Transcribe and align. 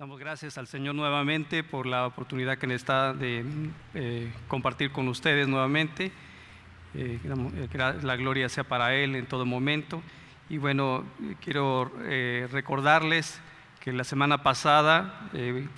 Damos 0.00 0.18
gracias 0.18 0.56
al 0.56 0.66
Señor 0.66 0.94
nuevamente 0.94 1.62
por 1.62 1.84
la 1.84 2.06
oportunidad 2.06 2.56
que 2.56 2.66
nos 2.66 2.76
está 2.76 3.12
de 3.12 3.44
eh, 3.92 4.32
compartir 4.48 4.92
con 4.92 5.08
ustedes 5.08 5.46
nuevamente. 5.46 6.10
Eh, 6.94 7.18
que 7.70 7.76
la 7.76 8.16
gloria 8.16 8.48
sea 8.48 8.64
para 8.64 8.94
Él 8.94 9.14
en 9.14 9.26
todo 9.26 9.44
momento. 9.44 10.00
Y 10.48 10.56
bueno, 10.56 11.04
quiero 11.44 11.92
eh, 12.04 12.48
recordarles 12.50 13.42
que 13.80 13.92
la 13.92 14.04
semana 14.04 14.42
pasada, 14.42 15.28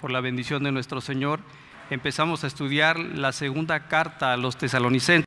por 0.01 0.13
la 0.13 0.21
bendición 0.21 0.63
de 0.63 0.71
nuestro 0.71 1.01
Señor, 1.01 1.41
empezamos 1.91 2.45
a 2.45 2.47
estudiar 2.47 3.01
la 3.01 3.33
segunda 3.33 3.89
carta 3.89 4.33
a 4.33 4.37
los 4.37 4.57
tesalonicenses. 4.57 5.27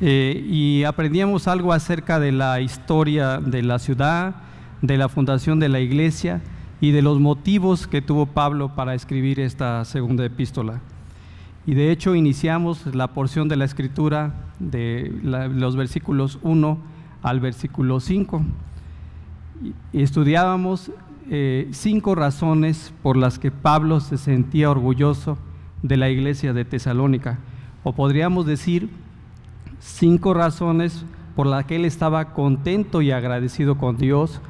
y 0.00 0.84
aprendíamos 0.84 1.48
algo 1.48 1.72
acerca 1.72 2.20
de 2.20 2.30
la 2.30 2.60
historia 2.60 3.38
de 3.38 3.64
la 3.64 3.80
ciudad, 3.80 4.36
de 4.80 4.96
la 4.96 5.08
fundación 5.08 5.58
de 5.58 5.68
la 5.68 5.80
iglesia 5.80 6.40
y 6.80 6.92
de 6.92 7.02
los 7.02 7.20
motivos 7.20 7.86
que 7.86 8.02
tuvo 8.02 8.26
Pablo 8.26 8.74
para 8.74 8.94
escribir 8.94 9.40
esta 9.40 9.84
segunda 9.84 10.24
epístola. 10.24 10.80
Y 11.66 11.74
de 11.74 11.90
hecho 11.90 12.14
iniciamos 12.14 12.86
la 12.94 13.08
porción 13.08 13.48
de 13.48 13.56
la 13.56 13.66
escritura 13.66 14.34
de 14.58 15.12
los 15.22 15.76
versículos 15.76 16.38
1 16.42 16.78
al 17.22 17.40
versículo 17.40 18.00
5. 18.00 18.42
Y 19.92 20.02
estudiábamos 20.02 20.90
eh, 21.28 21.68
cinco 21.72 22.14
razones 22.14 22.94
por 23.02 23.16
las 23.16 23.38
que 23.38 23.50
Pablo 23.50 24.00
se 24.00 24.16
sentía 24.16 24.70
orgulloso 24.70 25.36
de 25.82 25.98
la 25.98 26.08
iglesia 26.08 26.54
de 26.54 26.64
Tesalónica. 26.64 27.38
O 27.84 27.92
podríamos 27.92 28.46
decir 28.46 28.88
cinco 29.78 30.32
razones 30.32 31.04
por 31.36 31.46
las 31.46 31.66
que 31.66 31.76
él 31.76 31.84
estaba 31.84 32.32
contento 32.32 33.02
y 33.02 33.10
agradecido 33.10 33.76
con 33.76 33.98
Dios 33.98 34.40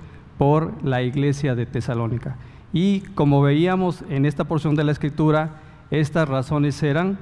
por 0.40 0.72
la 0.82 1.02
iglesia 1.02 1.54
de 1.54 1.66
Tesalónica. 1.66 2.38
Y 2.72 3.00
como 3.14 3.42
veíamos 3.42 4.02
en 4.08 4.24
esta 4.24 4.44
porción 4.44 4.74
de 4.74 4.84
la 4.84 4.92
escritura, 4.92 5.60
estas 5.90 6.26
razones 6.26 6.82
eran, 6.82 7.18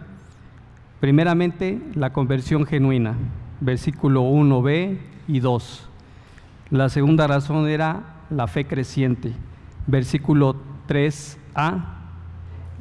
primeramente, 1.00 1.82
la 1.96 2.12
conversión 2.12 2.64
genuina, 2.64 3.14
versículo 3.60 4.22
1b 4.22 4.98
y 5.26 5.40
2. 5.40 5.88
La 6.70 6.88
segunda 6.90 7.26
razón 7.26 7.68
era 7.68 8.04
la 8.30 8.46
fe 8.46 8.68
creciente, 8.68 9.32
versículo 9.88 10.54
3a. 10.86 11.86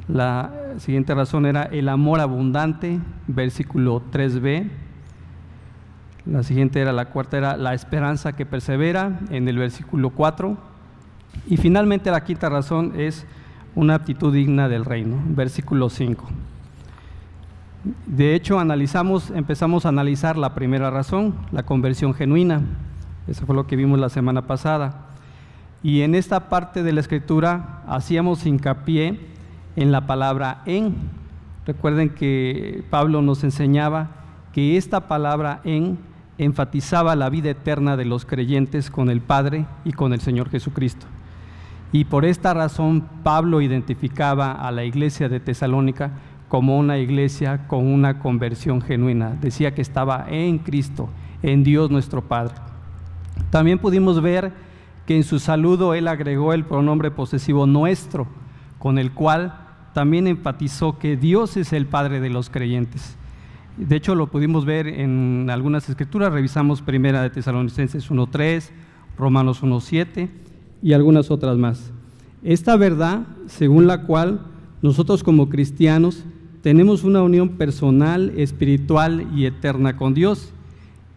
La 0.06 0.52
siguiente 0.76 1.16
razón 1.16 1.46
era 1.46 1.64
el 1.64 1.88
amor 1.88 2.20
abundante, 2.20 3.00
versículo 3.26 4.04
3b. 4.12 4.70
La 6.30 6.42
siguiente 6.42 6.80
era 6.80 6.92
la 6.92 7.06
cuarta, 7.06 7.38
era 7.38 7.56
la 7.56 7.72
esperanza 7.72 8.34
que 8.34 8.44
persevera 8.44 9.18
en 9.30 9.48
el 9.48 9.56
versículo 9.56 10.10
4. 10.10 10.58
Y 11.46 11.56
finalmente 11.56 12.10
la 12.10 12.22
quinta 12.22 12.50
razón 12.50 12.92
es 12.96 13.24
una 13.74 13.94
aptitud 13.94 14.34
digna 14.34 14.68
del 14.68 14.84
reino, 14.84 15.22
versículo 15.28 15.88
5. 15.88 16.26
De 18.06 18.34
hecho, 18.34 18.58
analizamos, 18.58 19.30
empezamos 19.30 19.86
a 19.86 19.88
analizar 19.88 20.36
la 20.36 20.54
primera 20.54 20.90
razón, 20.90 21.34
la 21.50 21.62
conversión 21.62 22.12
genuina. 22.12 22.60
Eso 23.26 23.46
fue 23.46 23.54
lo 23.54 23.66
que 23.66 23.76
vimos 23.76 23.98
la 23.98 24.10
semana 24.10 24.46
pasada. 24.46 25.06
Y 25.82 26.02
en 26.02 26.14
esta 26.14 26.50
parte 26.50 26.82
de 26.82 26.92
la 26.92 27.00
escritura 27.00 27.82
hacíamos 27.86 28.44
hincapié 28.44 29.18
en 29.76 29.92
la 29.92 30.06
palabra 30.06 30.60
en. 30.66 30.94
Recuerden 31.64 32.10
que 32.10 32.84
Pablo 32.90 33.22
nos 33.22 33.44
enseñaba 33.44 34.10
que 34.52 34.76
esta 34.76 35.08
palabra 35.08 35.60
en 35.64 35.98
enfatizaba 36.38 37.16
la 37.16 37.28
vida 37.28 37.50
eterna 37.50 37.96
de 37.96 38.04
los 38.04 38.24
creyentes 38.24 38.90
con 38.90 39.10
el 39.10 39.20
Padre 39.20 39.66
y 39.84 39.92
con 39.92 40.12
el 40.12 40.20
Señor 40.20 40.48
Jesucristo. 40.48 41.06
Y 41.92 42.04
por 42.04 42.24
esta 42.24 42.54
razón 42.54 43.08
Pablo 43.22 43.60
identificaba 43.60 44.52
a 44.52 44.70
la 44.70 44.84
iglesia 44.84 45.28
de 45.28 45.40
Tesalónica 45.40 46.12
como 46.48 46.78
una 46.78 46.98
iglesia 46.98 47.66
con 47.66 47.86
una 47.86 48.20
conversión 48.20 48.80
genuina. 48.80 49.36
Decía 49.40 49.74
que 49.74 49.82
estaba 49.82 50.26
en 50.28 50.58
Cristo, 50.58 51.08
en 51.42 51.64
Dios 51.64 51.90
nuestro 51.90 52.22
Padre. 52.22 52.54
También 53.50 53.78
pudimos 53.78 54.22
ver 54.22 54.52
que 55.06 55.16
en 55.16 55.24
su 55.24 55.38
saludo 55.38 55.94
él 55.94 56.08
agregó 56.08 56.52
el 56.52 56.64
pronombre 56.64 57.10
posesivo 57.10 57.66
nuestro, 57.66 58.26
con 58.78 58.98
el 58.98 59.12
cual 59.12 59.54
también 59.94 60.26
enfatizó 60.26 60.98
que 60.98 61.16
Dios 61.16 61.56
es 61.56 61.72
el 61.72 61.86
Padre 61.86 62.20
de 62.20 62.30
los 62.30 62.50
creyentes. 62.50 63.17
De 63.78 63.94
hecho, 63.94 64.16
lo 64.16 64.26
pudimos 64.26 64.64
ver 64.64 64.88
en 64.88 65.48
algunas 65.50 65.88
escrituras, 65.88 66.32
revisamos 66.32 66.82
Primera 66.82 67.22
de 67.22 67.30
Tesalonicenses 67.30 68.10
1.3, 68.10 68.70
Romanos 69.16 69.62
1.7 69.62 70.28
y 70.82 70.94
algunas 70.94 71.30
otras 71.30 71.56
más. 71.56 71.92
Esta 72.42 72.76
verdad, 72.76 73.22
según 73.46 73.86
la 73.86 74.02
cual 74.02 74.40
nosotros 74.82 75.22
como 75.22 75.48
cristianos 75.48 76.24
tenemos 76.60 77.04
una 77.04 77.22
unión 77.22 77.50
personal, 77.50 78.32
espiritual 78.36 79.28
y 79.32 79.46
eterna 79.46 79.96
con 79.96 80.12
Dios. 80.12 80.52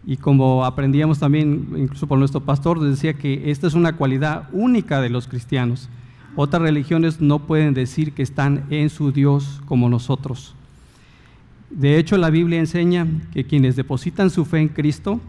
Y 0.06 0.16
como 0.16 0.64
aprendíamos 0.64 1.18
también, 1.18 1.68
incluso 1.76 2.06
por 2.06 2.18
nuestro 2.20 2.42
pastor, 2.42 2.78
decía 2.78 3.14
que 3.14 3.50
esta 3.50 3.66
es 3.66 3.74
una 3.74 3.96
cualidad 3.96 4.48
única 4.52 5.00
de 5.00 5.10
los 5.10 5.26
cristianos. 5.26 5.88
Otras 6.36 6.62
religiones 6.62 7.20
no 7.20 7.40
pueden 7.40 7.74
decir 7.74 8.12
que 8.12 8.22
están 8.22 8.66
en 8.70 8.88
su 8.88 9.10
Dios 9.10 9.60
como 9.66 9.88
nosotros. 9.88 10.54
De 11.72 11.98
hecho, 11.98 12.18
la 12.18 12.28
Biblia 12.28 12.58
enseña 12.58 13.06
que 13.32 13.44
quienes 13.44 13.76
depositan 13.76 14.28
su 14.28 14.44
fe 14.44 14.58
en 14.58 14.68
Cristo 14.68 15.20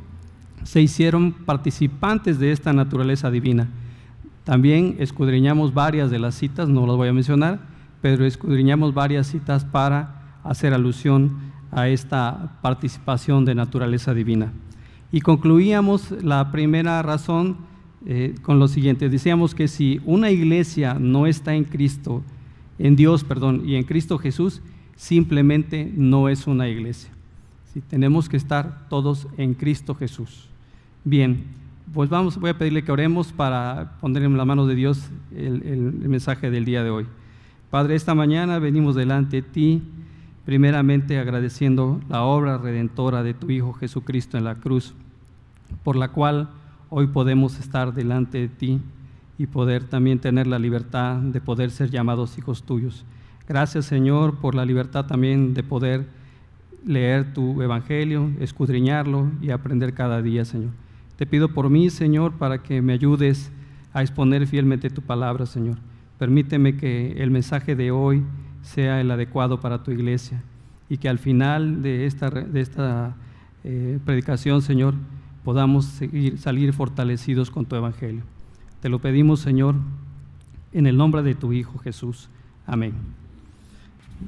se 0.63 0.81
hicieron 0.81 1.31
participantes 1.31 2.37
de 2.37 2.51
esta 2.51 2.73
naturaleza 2.73 3.31
divina. 3.31 3.69
También 4.43 4.97
escudriñamos 4.99 5.73
varias 5.73 6.11
de 6.11 6.19
las 6.19 6.35
citas, 6.35 6.67
no 6.67 6.85
las 6.85 6.97
voy 6.97 7.07
a 7.07 7.13
mencionar, 7.13 7.61
pero 8.01 8.25
escudriñamos 8.25 8.93
varias 8.93 9.27
citas 9.27 9.63
para 9.63 10.39
hacer 10.43 10.73
alusión 10.73 11.37
a 11.71 11.87
esta 11.87 12.59
participación 12.61 13.45
de 13.45 13.55
naturaleza 13.55 14.13
divina. 14.13 14.51
Y 15.13 15.21
concluíamos 15.21 16.11
la 16.23 16.51
primera 16.51 17.01
razón 17.01 17.57
eh, 18.05 18.35
con 18.41 18.59
lo 18.59 18.67
siguiente. 18.67 19.07
Decíamos 19.07 19.55
que 19.55 19.69
si 19.69 20.01
una 20.03 20.29
iglesia 20.29 20.95
no 20.99 21.25
está 21.25 21.55
en 21.55 21.63
Cristo, 21.63 22.21
en 22.79 22.97
Dios, 22.97 23.23
perdón, 23.23 23.61
y 23.65 23.75
en 23.75 23.83
Cristo 23.83 24.17
Jesús, 24.17 24.61
simplemente 25.03 25.91
no 25.97 26.29
es 26.29 26.47
una 26.47 26.69
iglesia. 26.69 27.11
Si 27.73 27.81
tenemos 27.81 28.29
que 28.29 28.37
estar 28.37 28.87
todos 28.87 29.27
en 29.35 29.53
Cristo 29.53 29.95
Jesús. 29.95 30.47
Bien, 31.03 31.43
pues 31.93 32.09
vamos, 32.09 32.37
voy 32.37 32.51
a 32.51 32.57
pedirle 32.57 32.85
que 32.85 32.91
oremos 32.93 33.33
para 33.33 33.97
poner 33.99 34.23
en 34.23 34.37
la 34.37 34.45
mano 34.45 34.65
de 34.65 34.75
Dios 34.75 35.09
el, 35.35 35.61
el 35.63 35.81
mensaje 36.07 36.49
del 36.49 36.63
día 36.63 36.85
de 36.85 36.89
hoy. 36.89 37.05
Padre, 37.69 37.95
esta 37.95 38.15
mañana 38.15 38.59
venimos 38.59 38.95
delante 38.95 39.41
de 39.41 39.41
ti, 39.41 39.81
primeramente 40.45 41.19
agradeciendo 41.19 41.99
la 42.07 42.23
obra 42.23 42.57
redentora 42.57 43.23
de 43.23 43.33
tu 43.33 43.51
Hijo 43.51 43.73
Jesucristo 43.73 44.37
en 44.37 44.45
la 44.45 44.55
cruz, 44.55 44.93
por 45.83 45.97
la 45.97 46.13
cual 46.13 46.49
hoy 46.89 47.07
podemos 47.07 47.59
estar 47.59 47.93
delante 47.93 48.37
de 48.37 48.47
ti 48.47 48.79
y 49.37 49.47
poder 49.47 49.83
también 49.83 50.19
tener 50.19 50.47
la 50.47 50.59
libertad 50.59 51.17
de 51.17 51.41
poder 51.41 51.71
ser 51.71 51.89
llamados 51.89 52.37
hijos 52.37 52.63
tuyos. 52.63 53.03
Gracias 53.47 53.85
Señor 53.85 54.37
por 54.37 54.55
la 54.55 54.65
libertad 54.65 55.05
también 55.05 55.53
de 55.53 55.63
poder 55.63 56.07
leer 56.85 57.33
tu 57.33 57.61
evangelio, 57.61 58.31
escudriñarlo 58.39 59.31
y 59.41 59.51
aprender 59.51 59.93
cada 59.93 60.21
día, 60.21 60.45
Señor. 60.45 60.71
Te 61.15 61.25
pido 61.25 61.49
por 61.49 61.69
mí, 61.69 61.89
Señor, 61.89 62.33
para 62.33 62.63
que 62.63 62.81
me 62.81 62.93
ayudes 62.93 63.51
a 63.93 64.01
exponer 64.01 64.47
fielmente 64.47 64.89
tu 64.89 65.01
palabra, 65.01 65.45
Señor. 65.45 65.77
Permíteme 66.17 66.77
que 66.77 67.13
el 67.23 67.31
mensaje 67.31 67.75
de 67.75 67.91
hoy 67.91 68.23
sea 68.61 69.01
el 69.01 69.11
adecuado 69.11 69.59
para 69.59 69.83
tu 69.83 69.91
iglesia 69.91 70.41
y 70.89 70.97
que 70.97 71.09
al 71.09 71.19
final 71.19 71.81
de 71.81 72.05
esta, 72.05 73.15
eh, 73.63 73.99
predicación, 74.05 74.61
Señor, 74.61 74.95
podamos 75.43 76.01
salir 76.37 76.73
fortalecidos 76.73 77.51
con 77.51 77.65
tu 77.65 77.75
evangelio. 77.75 78.23
Te 78.81 78.89
lo 78.89 79.00
pedimos, 79.00 79.39
Señor, 79.39 79.75
en 80.71 80.88
el 80.88 80.97
nombre 80.97 81.23
de 81.23 81.35
tu 81.35 81.53
Hijo 81.53 81.77
Jesús. 81.79 82.29
Amén. 82.65 83.22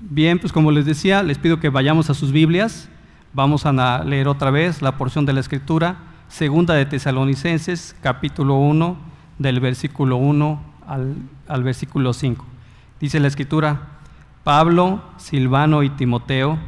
Bien, 0.01 0.39
pues 0.39 0.51
como 0.51 0.71
les 0.71 0.85
decía, 0.85 1.23
les 1.23 1.37
pido 1.37 1.59
que 1.59 1.69
vayamos 1.69 2.09
a 2.09 2.13
sus 2.13 2.33
Biblias. 2.33 2.89
Vamos 3.33 3.65
a 3.65 4.03
leer 4.03 4.27
otra 4.27 4.51
vez 4.51 4.81
la 4.81 4.97
porción 4.97 5.25
de 5.25 5.31
la 5.31 5.39
Escritura, 5.39 5.97
segunda 6.27 6.73
de 6.73 6.85
Tesalonicenses, 6.85 7.95
capítulo 8.01 8.55
1, 8.55 8.97
del 9.39 9.61
versículo 9.61 10.17
1 10.17 10.61
al, 10.85 11.15
al 11.47 11.63
versículo 11.63 12.11
5. 12.11 12.45
Dice 12.99 13.21
la 13.21 13.27
Escritura, 13.27 13.87
Pablo, 14.43 15.01
Silvano 15.15 15.81
y 15.81 15.89
Timoteo, 15.89 16.59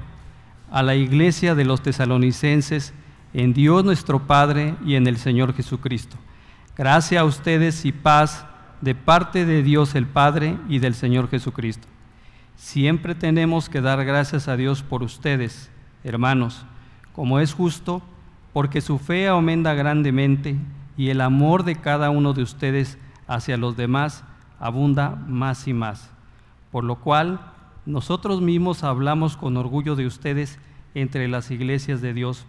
a 0.71 0.83
la 0.83 0.95
iglesia 0.95 1.53
de 1.53 1.65
los 1.65 1.81
tesalonicenses, 1.81 2.93
en 3.33 3.53
Dios 3.53 3.83
nuestro 3.83 4.25
Padre 4.25 4.75
y 4.85 4.95
en 4.95 5.05
el 5.05 5.17
Señor 5.17 5.53
Jesucristo. 5.53 6.15
Gracias 6.77 7.21
a 7.21 7.25
ustedes 7.25 7.83
y 7.83 7.91
paz 7.91 8.45
de 8.79 8.95
parte 8.95 9.45
de 9.45 9.63
Dios 9.63 9.95
el 9.95 10.05
Padre 10.05 10.57
y 10.69 10.79
del 10.79 10.95
Señor 10.95 11.29
Jesucristo. 11.29 11.87
Siempre 12.57 13.13
tenemos 13.13 13.69
que 13.69 13.81
dar 13.81 14.03
gracias 14.03 14.47
a 14.47 14.57
Dios 14.57 14.81
por 14.81 15.03
ustedes, 15.03 15.69
hermanos, 16.03 16.65
como 17.13 17.39
es 17.39 17.53
justo, 17.53 18.01
porque 18.51 18.81
su 18.81 18.97
fe 18.97 19.27
aumenta 19.27 19.75
grandemente 19.75 20.57
y 20.97 21.09
el 21.09 21.21
amor 21.21 21.63
de 21.63 21.75
cada 21.75 22.09
uno 22.09 22.33
de 22.33 22.41
ustedes 22.41 22.97
hacia 23.27 23.57
los 23.57 23.77
demás 23.77 24.23
abunda 24.59 25.11
más 25.27 25.67
y 25.67 25.73
más. 25.73 26.09
Por 26.71 26.83
lo 26.83 26.95
cual, 26.95 27.39
nosotros 27.85 28.41
mismos 28.41 28.83
hablamos 28.83 29.37
con 29.37 29.55
orgullo 29.55 29.95
de 29.95 30.07
ustedes 30.07 30.57
entre 30.95 31.27
las 31.27 31.51
iglesias 31.51 32.01
de 32.01 32.15
Dios, 32.15 32.47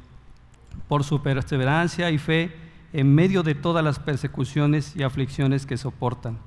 por 0.88 1.04
su 1.04 1.20
perseverancia 1.20 2.11
y 2.11 2.16
fe 2.16 2.56
en 2.94 3.14
medio 3.14 3.43
de 3.43 3.54
todas 3.54 3.84
las 3.84 3.99
persecuciones 3.99 4.96
y 4.96 5.02
aflicciones 5.02 5.66
que 5.66 5.76
soportan. 5.76 6.38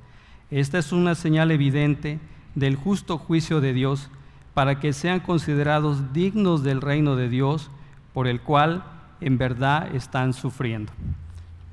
Esta 0.50 0.80
es 0.80 0.92
una 0.92 1.14
señal 1.14 1.52
evidente 1.52 2.20
del 2.56 2.76
justo 2.76 3.18
juicio 3.18 3.62
de 3.62 3.74
Dios 3.74 4.10
para 4.54 4.80
que 4.80 4.94
sean 4.94 5.20
considerados 5.20 6.14
dignos 6.14 6.64
del 6.64 6.82
reino 6.82 7.16
de 7.16 7.30
Dios 7.30 7.72
por 8.14 8.28
el 8.28 8.42
cual 8.42 8.84
en 9.22 9.38
verdad 9.38 9.96
están 9.96 10.34
sufriendo. 10.34 10.92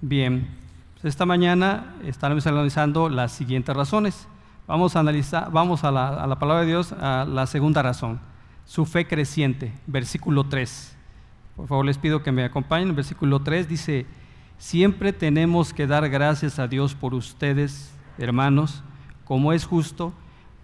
Bien, 0.00 0.48
pues 0.94 1.06
esta 1.06 1.26
mañana 1.26 1.94
estaremos 2.04 2.46
analizando 2.46 3.08
las 3.08 3.32
siguientes 3.32 3.74
razones. 3.74 4.28
Vamos 4.66 4.94
a 4.94 5.00
analizar, 5.00 5.50
vamos 5.50 5.82
a 5.82 5.90
la, 5.90 6.08
a 6.08 6.26
la 6.26 6.38
palabra 6.38 6.62
de 6.62 6.68
Dios, 6.68 6.92
a 6.92 7.24
la 7.24 7.46
segunda 7.46 7.82
razón, 7.82 8.20
su 8.64 8.84
fe 8.84 9.06
creciente, 9.06 9.72
versículo 9.86 10.44
3. 10.44 10.96
Por 11.56 11.66
favor, 11.66 11.84
les 11.86 11.98
pido 11.98 12.22
que 12.22 12.30
me 12.30 12.44
acompañen. 12.44 12.94
versículo 12.94 13.40
3 13.40 13.68
dice, 13.68 14.06
siempre 14.58 15.12
tenemos 15.12 15.72
que 15.72 15.86
dar 15.88 16.08
gracias 16.08 16.58
a 16.60 16.68
Dios 16.68 16.94
por 16.94 17.14
ustedes, 17.14 17.92
hermanos, 18.18 18.84
como 19.24 19.52
es 19.52 19.64
justo, 19.64 20.12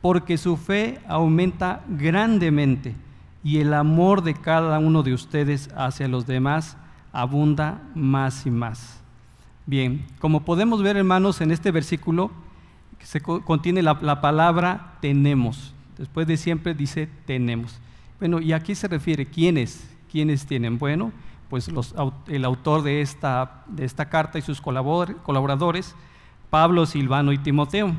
porque 0.04 0.36
su 0.36 0.58
fe 0.58 1.00
aumenta 1.08 1.82
grandemente 1.88 2.94
y 3.42 3.60
el 3.60 3.72
amor 3.72 4.22
de 4.22 4.34
cada 4.34 4.78
uno 4.78 5.02
de 5.02 5.14
ustedes 5.14 5.70
hacia 5.74 6.08
los 6.08 6.26
demás 6.26 6.76
abunda 7.10 7.80
más 7.94 8.44
y 8.44 8.50
más. 8.50 9.00
Bien, 9.64 10.04
como 10.18 10.44
podemos 10.44 10.82
ver 10.82 10.98
hermanos 10.98 11.40
en 11.40 11.50
este 11.50 11.70
versículo, 11.70 12.30
se 13.00 13.22
contiene 13.22 13.80
la, 13.80 13.96
la 14.02 14.20
palabra 14.20 14.98
tenemos. 15.00 15.72
Después 15.96 16.26
de 16.26 16.36
siempre 16.36 16.74
dice 16.74 17.08
tenemos. 17.24 17.80
Bueno, 18.18 18.42
¿y 18.42 18.52
aquí 18.52 18.74
se 18.74 18.88
refiere? 18.88 19.24
¿Quiénes? 19.24 19.88
¿Quiénes 20.12 20.44
tienen? 20.44 20.78
Bueno, 20.78 21.12
pues 21.48 21.70
el 22.26 22.44
autor 22.44 22.82
de 22.82 23.00
esta, 23.00 23.64
de 23.68 23.86
esta 23.86 24.10
carta 24.10 24.38
y 24.38 24.42
sus 24.42 24.60
colaboradores, 24.60 25.94
Pablo, 26.50 26.84
Silvano 26.84 27.32
y 27.32 27.38
Timoteo. 27.38 27.94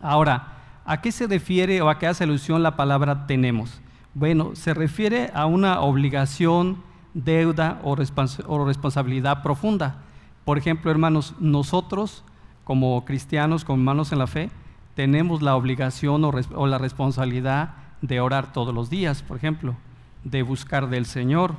Ahora, 0.00 0.52
¿a 0.86 1.00
qué 1.00 1.12
se 1.12 1.26
refiere 1.26 1.82
o 1.82 1.90
a 1.90 1.98
qué 1.98 2.06
hace 2.06 2.24
alusión 2.24 2.62
la 2.62 2.76
palabra 2.76 3.26
tenemos? 3.26 3.80
Bueno, 4.14 4.54
se 4.54 4.72
refiere 4.72 5.30
a 5.34 5.44
una 5.44 5.80
obligación, 5.80 6.78
deuda 7.12 7.80
o, 7.82 7.96
responsabilidad 7.96 9.42
profunda. 9.42 9.98
Por 10.44 10.56
ejemplo, 10.56 10.90
hermanos, 10.90 11.34
nosotros 11.38 12.24
como 12.64 13.04
cristianos, 13.04 13.64
como 13.64 13.80
hermanos 13.80 14.12
en 14.12 14.18
la 14.18 14.26
fe, 14.26 14.50
tenemos 14.94 15.42
la 15.42 15.54
obligación 15.54 16.24
o, 16.24 16.66
la 16.66 16.78
responsabilidad 16.78 17.74
de 18.00 18.20
orar 18.20 18.52
todos 18.52 18.74
los 18.74 18.88
días, 18.88 19.22
por 19.22 19.36
ejemplo, 19.36 19.76
de 20.24 20.42
buscar 20.42 20.88
del 20.88 21.06
Señor, 21.06 21.54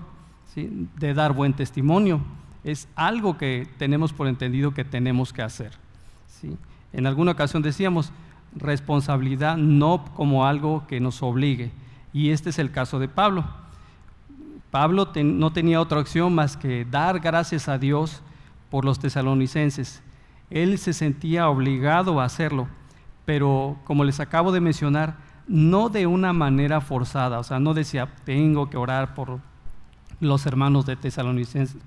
de 0.55 1.13
dar 1.13 1.33
buen 1.33 1.53
testimonio. 1.53 2.21
Es 2.63 2.87
algo 2.95 3.37
que 3.37 3.67
tenemos 3.77 4.13
por 4.13 4.27
entendido 4.27 4.73
que 4.73 4.83
tenemos 4.83 5.31
que 5.31 5.43
hacer. 5.43 5.73
¿sí? 6.27 6.57
En 6.91 7.05
alguna 7.05 7.33
ocasión 7.33 7.61
decíamos, 7.61 8.11
responsabilidad 8.59 9.57
no 9.57 10.05
como 10.15 10.45
algo 10.45 10.85
que 10.87 10.99
nos 10.99 11.23
obligue. 11.23 11.71
Y 12.13 12.31
este 12.31 12.49
es 12.49 12.59
el 12.59 12.71
caso 12.71 12.99
de 12.99 13.07
Pablo. 13.07 13.45
Pablo 14.71 15.09
no 15.23 15.51
tenía 15.53 15.81
otra 15.81 15.99
opción 15.99 16.35
más 16.35 16.57
que 16.57 16.85
dar 16.85 17.19
gracias 17.19 17.67
a 17.69 17.77
Dios 17.77 18.21
por 18.69 18.85
los 18.85 18.99
tesalonicenses. 18.99 20.01
Él 20.49 20.77
se 20.77 20.93
sentía 20.93 21.49
obligado 21.49 22.19
a 22.19 22.25
hacerlo, 22.25 22.67
pero 23.25 23.77
como 23.85 24.03
les 24.03 24.19
acabo 24.19 24.51
de 24.51 24.61
mencionar, 24.61 25.17
no 25.47 25.89
de 25.89 26.07
una 26.07 26.33
manera 26.33 26.81
forzada, 26.81 27.39
o 27.39 27.43
sea, 27.43 27.59
no 27.59 27.73
decía, 27.73 28.13
tengo 28.25 28.69
que 28.69 28.77
orar 28.77 29.13
por 29.15 29.39
los 30.19 30.45
hermanos 30.45 30.85
de, 30.85 30.97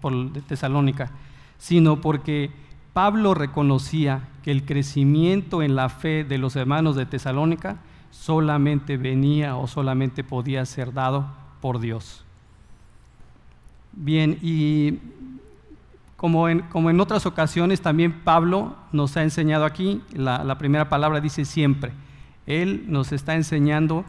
por, 0.01 0.33
de 0.33 0.41
Tesalónica, 0.41 1.11
sino 1.59 2.01
porque 2.01 2.51
Pablo 2.93 3.35
reconocía 3.35 4.29
que 4.43 4.51
el 4.51 4.65
crecimiento 4.65 5.63
en 5.63 5.77
la 5.77 5.89
fe 5.89 6.25
de 6.25 6.39
los 6.39 6.57
hermanos 6.57 6.97
de 6.97 7.07
Tesalónica 7.07 7.79
solamente 8.11 8.97
venía 8.97 9.57
o 9.57 9.67
solamente 9.69 10.25
podía 10.25 10.65
ser 10.67 10.93
dado 10.93 11.27
por 11.61 11.79
Dios. 11.79 12.25
Bien, 13.93 14.39
y 14.43 14.99
como 16.17 16.49
en, 16.49 16.61
como 16.61 16.91
en 16.91 17.01
otras 17.01 17.27
ocasiones 17.27 17.81
también 17.81 18.21
Pablo 18.23 18.77
nos 18.93 19.17
ha 19.17 19.23
enseñado 19.23 19.65
aquí, 19.65 20.03
la, 20.13 20.45
la 20.45 20.59
primera 20.59 20.89
palabra 20.89 21.21
dice 21.21 21.45
siempre, 21.45 21.93
él 22.47 22.85
nos 22.89 23.13
está 23.13 23.35
enseñando 23.35 24.05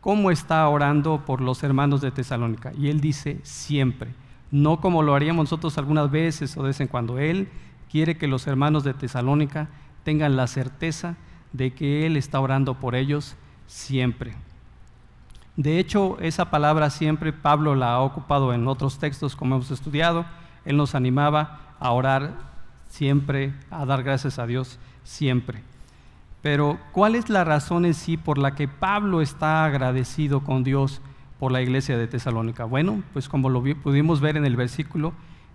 cómo 0.00 0.30
está 0.30 0.66
orando 0.68 1.22
por 1.26 1.40
los 1.40 1.62
hermanos 1.62 2.00
de 2.00 2.10
Tesalónica. 2.10 2.72
Y 2.78 2.88
él 2.88 3.00
dice 3.00 3.38
siempre, 3.42 4.10
no 4.50 4.80
como 4.80 5.02
lo 5.02 5.14
haríamos 5.14 5.44
nosotros 5.44 5.76
algunas 5.78 6.10
veces 6.10 6.56
o 6.56 6.62
de 6.62 6.68
vez 6.68 6.80
en 6.80 6.88
cuando. 6.88 7.18
Él 7.18 7.48
quiere 7.90 8.16
que 8.16 8.28
los 8.28 8.46
hermanos 8.46 8.84
de 8.84 8.94
Tesalónica 8.94 9.68
tengan 10.04 10.36
la 10.36 10.46
certeza 10.46 11.16
de 11.52 11.72
que 11.74 12.06
Él 12.06 12.16
está 12.16 12.40
orando 12.40 12.74
por 12.74 12.94
ellos 12.94 13.36
siempre. 13.66 14.34
De 15.56 15.78
hecho, 15.78 16.16
esa 16.20 16.50
palabra 16.50 16.90
siempre 16.90 17.32
Pablo 17.32 17.74
la 17.74 17.94
ha 17.94 18.00
ocupado 18.00 18.54
en 18.54 18.66
otros 18.68 18.98
textos 18.98 19.36
como 19.36 19.56
hemos 19.56 19.70
estudiado. 19.70 20.24
Él 20.64 20.76
nos 20.76 20.94
animaba 20.94 21.74
a 21.80 21.90
orar 21.90 22.34
siempre, 22.88 23.52
a 23.70 23.84
dar 23.84 24.02
gracias 24.02 24.38
a 24.38 24.46
Dios 24.46 24.78
siempre. 25.02 25.62
Pero, 26.42 26.78
¿cuál 26.92 27.14
es 27.14 27.28
la 27.28 27.44
razón 27.44 27.84
en 27.84 27.94
sí 27.94 28.16
por 28.16 28.38
la 28.38 28.54
que 28.54 28.68
Pablo 28.68 29.20
está 29.20 29.64
agradecido 29.64 30.40
con 30.40 30.64
Dios 30.64 31.02
por 31.38 31.52
la 31.52 31.60
iglesia 31.60 31.98
de 31.98 32.06
Tesalónica? 32.06 32.64
Bueno, 32.64 33.02
pues 33.12 33.28
como 33.28 33.50
lo 33.50 33.62
pudimos 33.82 34.20
ver 34.20 34.36
en 34.36 34.46
el 34.46 34.56
versículo, 34.56 35.12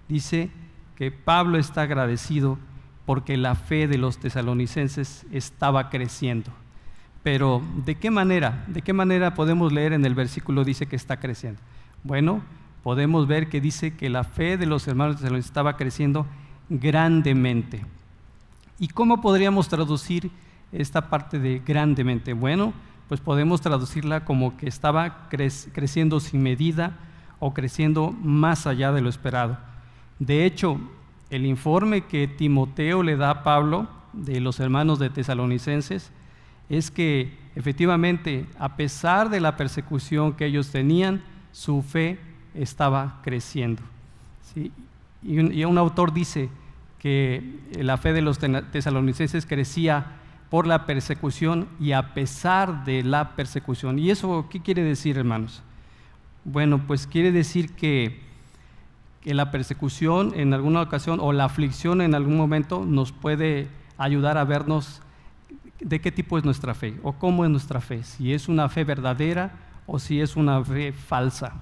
dice 0.08 0.52
que 0.96 1.12
Pablo 1.12 1.58
está 1.58 1.84
agradecido 1.84 2.58
porque 3.06 3.38
la 3.38 3.56
fe 3.56 3.88
de 3.88 3.98
los 3.98 4.18
tesalonicenses 4.18 5.26
estaba 5.32 5.90
creciendo. 5.90 6.52
Pero, 7.24 7.62
¿de 7.86 7.96
qué 7.96 8.12
manera? 8.12 8.64
¿De 8.68 8.82
qué 8.82 8.94
manera 8.94 9.34
podemos 9.34 9.72
leer 9.72 9.94
en 9.94 10.06
el 10.06 10.16
versículo 10.16 10.64
dice 10.64 10.86
que 10.86 10.96
está 10.96 11.20
creciendo? 11.20 11.60
Bueno, 12.04 12.42
podemos 12.84 13.28
ver 13.28 13.50
que 13.50 13.62
dice 13.62 13.96
que 13.96 14.10
la 14.10 14.24
fe 14.24 14.58
de 14.58 14.66
los 14.66 14.88
hermanos 14.88 15.18
tesalonicenses 15.18 15.50
estaba 15.50 15.78
creciendo 15.78 16.26
grandemente. 16.70 17.86
¿Y 18.80 18.90
cómo 18.90 19.22
podríamos 19.22 19.68
traducir 19.70 20.32
esta 20.72 21.10
parte 21.10 21.40
de 21.40 21.62
grandemente? 21.66 22.34
Bueno, 22.34 22.74
pues 23.08 23.22
podemos 23.22 23.62
traducirla 23.62 24.26
como 24.26 24.58
que 24.58 24.68
estaba 24.68 25.28
creciendo 25.30 26.20
sin 26.20 26.42
medida 26.42 26.98
o 27.40 27.54
creciendo 27.54 28.12
más 28.12 28.68
allá 28.68 28.92
de 28.92 29.02
lo 29.02 29.10
esperado. 29.10 29.58
De 30.20 30.46
hecho, 30.46 30.80
el 31.30 31.46
informe 31.46 32.02
que 32.02 32.28
Timoteo 32.28 33.04
le 33.04 33.18
da 33.18 33.30
a 33.30 33.44
Pablo 33.44 33.88
de 34.14 34.40
los 34.40 34.60
hermanos 34.60 35.00
de 35.00 35.10
tesalonicenses 35.10 36.12
es 36.70 36.90
que 36.92 37.38
efectivamente, 37.56 38.46
a 38.58 38.76
pesar 38.76 39.30
de 39.30 39.40
la 39.40 39.58
persecución 39.58 40.34
que 40.34 40.46
ellos 40.46 40.72
tenían, 40.72 41.24
su 41.52 41.82
fe 41.82 42.20
estaba 42.54 43.20
creciendo. 43.24 43.82
Y, 45.22 45.40
un, 45.40 45.54
y 45.54 45.66
un 45.66 45.78
autor 45.78 46.14
dice 46.14 46.50
que 47.00 47.60
la 47.78 47.98
fe 47.98 48.14
de 48.14 48.22
los 48.22 48.40
tesalonicenses 48.40 49.46
crecía 49.46 50.14
por 50.50 50.68
la 50.68 50.86
persecución 50.86 51.68
y 51.80 51.92
a 51.92 52.14
pesar 52.14 52.86
de 52.86 53.04
la 53.04 53.36
persecución. 53.36 54.00
¿Y 54.00 54.12
eso 54.12 54.48
qué 54.50 54.62
quiere 54.62 54.84
decir, 54.84 55.18
hermanos? 55.18 55.62
Bueno, 56.44 56.82
pues 56.86 57.08
quiere 57.08 57.32
decir 57.32 57.74
que, 57.74 58.22
que, 59.26 59.34
la 59.34 59.50
persecución 59.52 60.34
en 60.36 60.54
alguna 60.54 60.82
ocasión 60.82 61.20
o 61.20 61.34
la 61.34 61.46
aflicción 61.46 62.02
en 62.02 62.16
algún 62.16 62.38
momento 62.38 62.86
nos 62.86 63.12
puede 63.12 63.68
ayudar 63.98 64.38
a 64.38 64.44
vernos 64.44 65.02
de 65.80 66.00
qué 66.00 66.12
tipo 66.12 66.38
es 66.38 66.46
nuestra 66.46 66.74
fe 66.74 67.00
o 67.04 67.14
cómo 67.14 67.44
es 67.44 67.52
nuestra 67.52 67.82
fe, 67.82 68.04
si 68.04 68.34
es 68.34 68.48
una 68.48 68.70
fe 68.70 68.84
verdadera 68.84 69.52
o 69.88 70.00
si 70.00 70.22
es 70.22 70.36
una 70.36 70.64
fe 70.64 70.94
falsa. 70.94 71.54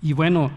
Y 0.00 0.12
bueno, 0.12 0.50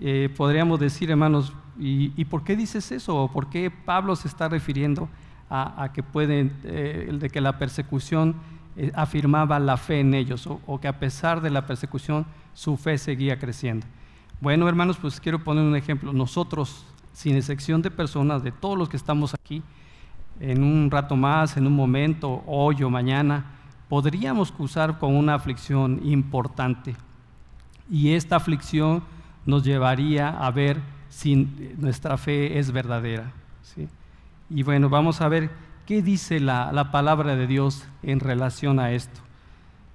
eh, 0.00 0.28
podríamos 0.36 0.80
decir, 0.80 1.10
hermanos, 1.10 1.52
¿y, 1.78 2.12
¿y 2.20 2.24
por 2.24 2.42
qué 2.42 2.56
dices 2.56 2.90
eso? 2.90 3.16
¿O 3.16 3.30
por 3.30 3.50
qué 3.50 3.70
Pablo 3.70 4.16
se 4.16 4.28
está 4.28 4.48
refiriendo 4.48 5.08
a, 5.54 5.90
que 5.92 6.02
pueden, 6.02 6.52
eh, 6.64 7.10
de 7.12 7.28
que 7.28 7.42
la 7.42 7.58
persecución 7.58 8.36
eh, 8.74 8.90
afirmaba 8.94 9.60
la 9.60 9.76
fe 9.76 10.00
en 10.00 10.14
ellos 10.14 10.46
o, 10.46 10.80
que 10.80 10.88
a 10.88 10.98
pesar 10.98 11.42
de 11.42 11.50
la 11.50 11.66
persecución 11.66 12.24
su 12.54 12.78
fe 12.78 12.96
seguía 12.96 13.38
creciendo. 13.38 13.86
Bueno, 14.42 14.68
hermanos, 14.68 14.96
pues 15.00 15.20
quiero 15.20 15.44
poner 15.44 15.62
un 15.62 15.76
ejemplo. 15.76 16.12
Nosotros, 16.12 16.84
sin 17.12 17.36
excepción 17.36 17.80
de 17.80 17.92
personas, 17.92 18.42
de 18.42 18.50
todos 18.50 18.76
los 18.76 18.88
que 18.88 18.96
estamos 18.96 19.34
aquí, 19.34 19.62
en 20.40 20.64
un 20.64 20.90
rato 20.90 21.14
más, 21.14 21.56
en 21.56 21.64
un 21.64 21.74
momento, 21.74 22.42
hoy 22.48 22.82
o 22.82 22.90
mañana, 22.90 23.44
podríamos 23.88 24.50
cruzar 24.50 24.98
con 24.98 25.14
una 25.14 25.36
aflicción 25.36 26.00
importante. 26.02 26.96
Y 27.88 28.14
esta 28.14 28.34
aflicción 28.34 29.04
nos 29.46 29.62
llevaría 29.62 30.30
a 30.30 30.50
ver 30.50 30.80
si 31.08 31.36
nuestra 31.78 32.16
fe 32.16 32.58
es 32.58 32.72
verdadera. 32.72 33.30
¿sí? 33.62 33.86
Y 34.50 34.64
bueno, 34.64 34.88
vamos 34.88 35.20
a 35.20 35.28
ver 35.28 35.50
qué 35.86 36.02
dice 36.02 36.40
la, 36.40 36.90
palabra 36.90 37.36
de 37.36 37.46
Dios 37.46 37.86
en 38.02 38.18
relación 38.18 38.80
a 38.80 38.90
esto. 38.90 39.20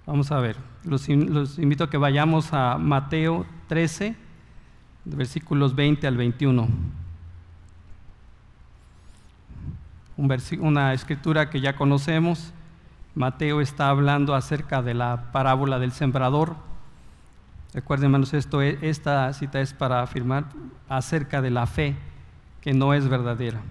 Vamos 0.05 0.31
a 0.31 0.39
ver, 0.39 0.55
los, 0.85 1.09
los 1.09 1.59
invito 1.59 1.83
a 1.83 1.89
que 1.89 1.97
vayamos 1.97 2.53
a 2.53 2.77
Mateo 2.77 3.45
13, 3.67 4.26
versículos 5.15 5.75
20 5.75 6.07
al 6.07 6.17
21. 6.17 6.67
una 10.59 10.93
escritura 10.93 11.49
que 11.49 11.61
ya 11.61 11.75
conocemos. 11.75 12.51
Mateo 13.13 13.61
está 13.61 13.89
hablando 13.89 14.35
acerca 14.35 14.81
de 14.81 14.93
la 14.93 15.31
parábola 15.31 15.79
del 15.79 15.91
sembrador. 15.91 16.55
Recuerden, 17.73 18.05
hermanos, 18.05 18.33
esto, 18.33 18.61
esta 18.61 19.31
cita 19.33 19.61
es 19.61 19.73
para 19.73 20.01
afirmar 20.01 20.45
acerca 20.89 21.41
de 21.41 21.51
la 21.51 21.67
fe 21.67 21.95
que 22.61 22.73
no 22.73 22.93
es 22.93 23.07
verdadera. 23.07 23.61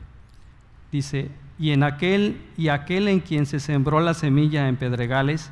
Dice, 0.93 1.31
y 1.59 1.73
en 1.73 1.83
aquel 1.83 2.40
y 2.57 2.69
aquel 2.69 3.09
en 3.09 3.21
quien 3.21 3.47
se 3.47 3.61
sembró 3.61 4.00
la 4.00 4.14
semilla 4.14 4.69
en 4.69 4.76
pedregales, 4.76 5.50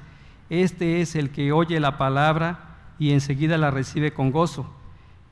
este 0.51 1.01
es 1.01 1.17
el 1.17 1.31
que 1.31 1.53
oye 1.53 1.81
la 1.81 1.99
palabra 1.99 2.77
y 2.99 3.13
enseguida 3.13 3.59
la 3.59 3.71
recibe 3.71 4.13
con 4.13 4.31
gozo, 4.31 4.73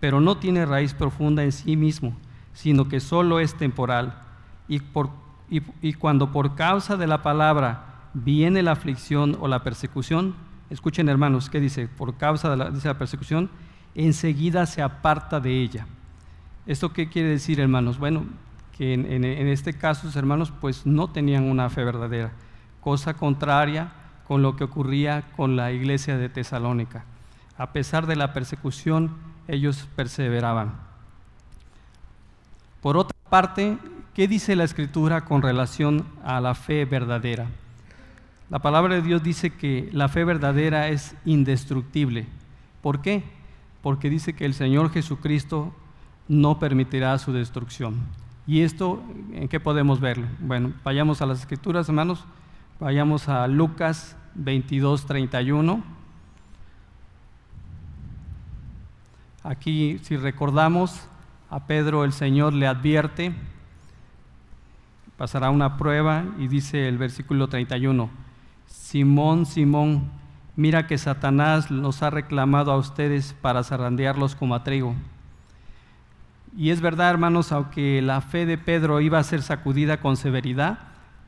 pero 0.03 0.21
no 0.21 0.37
tiene 0.37 0.67
raíz 0.67 0.95
profunda 0.95 1.45
en 1.45 1.53
sí 1.53 1.77
mismo, 1.77 2.17
sino 2.55 2.89
que 2.89 2.99
solo 2.99 3.39
es 3.39 3.55
temporal. 3.55 4.19
Y, 4.67 4.81
cuando 5.93 6.33
por 6.33 6.57
causa 6.57 6.97
de 6.97 7.07
la 7.07 7.23
palabra 7.23 8.09
viene 8.13 8.65
la 8.65 8.73
aflicción 8.73 9.39
o 9.39 9.47
la 9.47 9.63
persecución, 9.63 10.35
escuchen 10.71 11.09
hermanos, 11.09 11.49
¿qué 11.49 11.61
dice? 11.61 11.87
Por 11.87 12.17
causa 12.17 12.51
de 12.51 12.57
la, 12.57 12.99
persecución, 12.99 13.49
enseguida 13.95 14.67
se 14.67 14.83
aparta 14.83 15.39
de 15.39 15.63
ella. 15.63 15.87
¿Esto 16.67 16.93
qué 16.93 17.09
quiere 17.09 17.29
decir, 17.29 17.61
hermanos? 17.61 18.01
Bueno, 18.01 18.25
que 18.77 18.95
en, 18.95 19.07
en, 19.07 19.47
este 19.47 19.73
caso 19.73 20.09
sus 20.09 20.17
hermanos 20.17 20.53
pues 20.61 20.85
no 20.85 21.11
tenían 21.11 21.45
una 21.45 21.71
fe 21.71 21.85
verdadera, 21.85 22.33
cosa 22.81 23.15
contraria 23.15 23.93
con 24.27 24.43
lo 24.43 24.57
que 24.57 24.65
ocurría 24.65 25.31
con 25.37 25.55
la 25.55 25.71
iglesia 25.71 26.19
de 26.19 26.29
Tesalónica. 26.29 27.05
A 27.57 27.73
pesar 27.73 28.09
de 28.09 28.17
la 28.17 28.33
persecución, 28.33 29.31
ellos 29.49 29.89
perseveraban. 29.97 30.75
Por 32.81 32.97
otra 32.97 33.17
parte, 33.31 33.79
¿qué 34.15 34.27
dice 34.27 34.57
la 34.57 34.65
escritura 34.65 35.25
con 35.25 35.43
relación 35.43 36.05
a 36.25 36.41
la 36.41 36.55
fe 36.55 36.85
verdadera? 36.85 37.47
La 38.51 38.59
palabra 38.59 38.97
de 38.97 39.03
Dios 39.03 39.23
dice 39.23 39.51
que 39.51 39.89
la 39.93 40.09
fe 40.09 40.25
verdadera 40.25 40.89
es 40.89 41.15
indestructible. 41.25 42.27
¿Por 42.83 43.01
qué? 43.01 43.23
Porque 43.83 44.11
dice 44.11 44.35
que 44.35 44.45
el 44.45 44.53
Señor 44.53 44.91
Jesucristo 44.91 45.75
no 46.29 46.59
permitirá 46.59 47.17
su 47.19 47.33
destrucción. 47.33 48.01
¿Y 48.47 48.63
esto 48.63 49.03
en 49.33 49.49
qué 49.49 49.61
podemos 49.61 50.01
verlo? 50.01 50.27
Bueno, 50.41 50.73
vayamos 50.85 51.23
a 51.23 51.27
las 51.27 51.41
escrituras, 51.41 51.89
hermanos. 51.89 52.25
Vayamos 52.81 53.29
a 53.29 53.47
Lucas 53.47 54.17
22, 54.35 55.07
31. 55.07 56.02
Aquí, 59.45 59.99
si 60.03 60.17
recordamos, 60.17 61.09
a 61.51 61.67
Pedro 61.67 62.05
el 62.05 62.13
Señor 62.13 62.53
le 62.53 62.69
advierte, 62.69 63.35
pasará 65.17 65.51
una 65.51 65.77
prueba 65.77 66.25
y 66.39 66.47
dice 66.47 66.89
el 66.89 66.97
versículo 66.97 67.49
31, 67.49 68.09
Simón, 68.67 69.45
Simón, 69.45 70.11
mira 70.55 70.87
que 70.87 70.97
Satanás 70.97 71.73
los 71.73 72.05
ha 72.05 72.11
reclamado 72.11 72.71
a 72.71 72.77
ustedes 72.77 73.35
para 73.41 73.65
zarandearlos 73.65 74.37
como 74.37 74.55
a 74.55 74.63
trigo. 74.63 74.95
Y 76.57 76.71
es 76.71 76.81
verdad, 76.81 77.11
hermanos, 77.11 77.51
aunque 77.51 78.01
la 78.01 78.21
fe 78.21 78.47
de 78.47 78.59
Pedro 78.59 79.01
iba 79.01 79.19
a 79.19 79.25
ser 79.25 79.43
sacudida 79.43 80.01
con 80.01 80.17
severidad, 80.17 80.79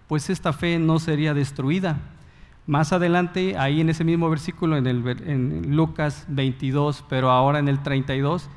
pues 0.07 0.31
esta 0.31 0.53
fe 0.53 0.79
no 0.79 1.01
sería 1.01 1.35
destruida. 1.35 1.97
Más 2.67 2.93
adelante, 2.93 3.59
ahí 3.59 3.81
en 3.81 3.91
ese 3.91 4.05
mismo 4.05 4.31
versículo, 4.31 4.77
en, 4.77 4.87
en 4.87 5.77
Lucas 5.77 6.25
22, 6.29 7.05
pero 7.09 7.31
ahora 7.31 7.59
en 7.59 7.69
el 7.69 7.83
32, 7.83 8.49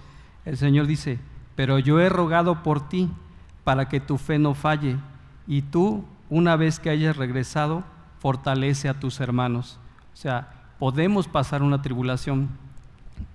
el 0.46 0.58
Señor 0.58 0.88
dice, 0.88 1.20
pero 1.56 1.78
yo 1.78 2.00
he 2.00 2.08
rogado 2.08 2.64
por 2.64 2.88
ti 2.88 3.10
para 3.66 3.90
que 3.90 4.00
tu 4.00 4.18
fe 4.18 4.40
no 4.40 4.54
falle, 4.54 4.96
y 5.46 5.62
tú, 5.62 6.06
una 6.30 6.56
vez 6.56 6.80
que 6.80 6.90
hayas 6.90 7.18
regresado, 7.18 7.84
fortalece 8.20 8.90
a 8.90 9.00
tus 9.00 9.20
hermanos. 9.20 9.80
O 10.14 10.18
sea, 10.18 10.50
podemos 10.80 11.28
pasar 11.28 11.62
una 11.62 11.82
tribulación, 11.82 12.50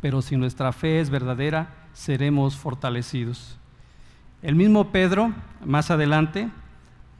pero 0.00 0.22
si 0.22 0.36
nuestra 0.36 0.72
fe 0.72 1.00
es 1.00 1.10
verdadera, 1.10 1.74
seremos 1.92 2.56
fortalecidos. 2.56 3.58
El 4.42 4.54
mismo 4.54 4.90
Pedro, 4.90 5.32
más 5.64 5.90
adelante, 5.90 6.50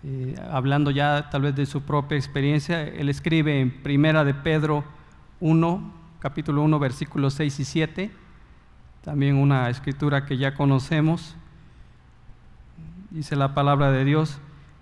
eh, 0.05 0.35
hablando 0.51 0.91
ya 0.91 1.31
tal 1.31 1.43
vez 1.43 1.55
de 1.55 1.65
su 1.65 1.83
propia 1.83 2.17
experiencia, 2.17 2.83
él 2.83 3.09
escribe 3.09 3.61
en 3.61 3.71
Primera 3.71 4.25
de 4.25 4.35
Pedro 4.35 4.83
1, 5.39 5.93
capítulo 6.19 6.63
1, 6.63 6.79
versículos 6.81 7.35
6 7.35 7.61
y 7.61 7.65
7, 7.65 8.11
también 9.03 9.37
una 9.37 9.71
escritura 9.71 10.27
que 10.27 10.39
ya 10.39 10.55
conocemos, 10.55 11.37
dice 13.11 13.37
la 13.37 13.55
palabra 13.55 13.93
de 13.93 14.05
Dios, 14.05 14.41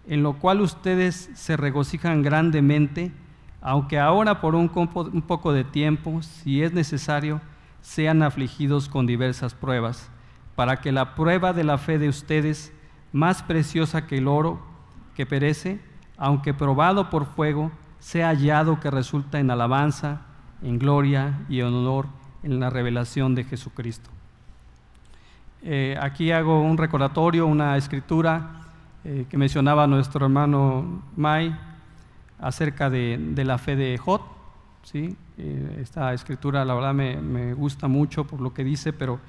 en 0.08 0.22
lo 0.22 0.38
cual 0.38 0.62
ustedes 0.62 1.28
se 1.34 1.58
regocijan 1.58 2.22
grandemente, 2.22 3.12
aunque 3.60 3.98
ahora 3.98 4.40
por 4.40 4.54
un 4.54 4.68
poco 4.70 5.52
de 5.52 5.64
tiempo, 5.64 6.22
si 6.22 6.62
es 6.62 6.72
necesario, 6.72 7.42
sean 7.82 8.22
afligidos 8.22 8.88
con 8.88 9.06
diversas 9.06 9.52
pruebas, 9.52 10.08
para 10.56 10.76
que 10.76 10.92
la 10.92 11.14
prueba 11.14 11.52
de 11.52 11.64
la 11.64 11.76
fe 11.76 11.98
de 11.98 12.08
ustedes, 12.08 12.72
más 13.12 13.42
preciosa 13.42 14.06
que 14.06 14.16
el 14.16 14.26
oro 14.26 14.69
que 15.14 15.26
perece, 15.26 15.80
aunque 16.16 16.54
probado 16.54 17.10
por 17.10 17.26
fuego, 17.26 17.70
sea 17.98 18.28
hallado 18.28 18.80
que 18.80 18.90
resulta 18.90 19.38
en 19.38 19.50
alabanza, 19.50 20.22
en 20.62 20.78
gloria 20.78 21.40
y 21.48 21.60
en 21.60 21.66
honor 21.66 22.06
en 22.42 22.58
la 22.60 22.70
revelación 22.70 23.34
de 23.34 23.44
Jesucristo. 23.44 24.10
Eh, 25.62 25.96
aquí 26.00 26.32
hago 26.32 26.62
un 26.62 26.78
recordatorio, 26.78 27.46
una 27.46 27.76
escritura 27.76 28.62
eh, 29.04 29.26
que 29.28 29.36
mencionaba 29.36 29.86
nuestro 29.86 30.24
hermano 30.24 31.02
Mai 31.16 31.54
acerca 32.40 32.88
de, 32.88 33.18
la 33.44 33.58
fe 33.58 33.76
de 33.76 33.98
Jot, 33.98 34.22
¿sí? 34.82 35.14
Eh, 35.36 35.78
esta 35.82 36.14
escritura 36.14 36.64
la 36.64 36.74
verdad 36.74 36.94
me, 36.94 37.52
gusta 37.52 37.88
mucho 37.88 38.24
por 38.26 38.40
lo 38.40 38.54
que 38.54 38.64
dice, 38.64 38.92
pero 38.92 39.20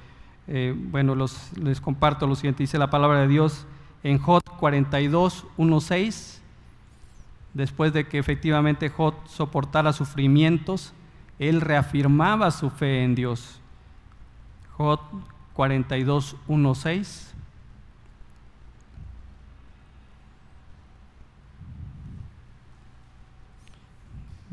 bueno, 0.90 1.14
les 1.14 1.80
comparto 1.80 2.26
lo 2.26 2.34
siguiente. 2.34 2.64
Dice 2.64 2.76
la 2.76 2.90
palabra 2.90 3.20
de 3.20 3.28
Dios 3.28 3.66
en 4.02 4.18
Jot 4.18 4.48
42, 4.58 5.46
1, 5.56 5.80
6. 5.80 6.42
Después 7.54 7.92
de 7.92 8.06
que 8.06 8.18
efectivamente 8.18 8.88
Jot 8.88 9.28
soportara 9.28 9.92
sufrimientos, 9.92 10.92
él 11.38 11.60
reafirmaba 11.60 12.50
su 12.50 12.70
fe 12.70 13.04
en 13.04 13.14
Dios. 13.14 13.60
Jot 14.76 15.00
42, 15.52 16.36
1, 16.48 16.74
6. 16.74 17.32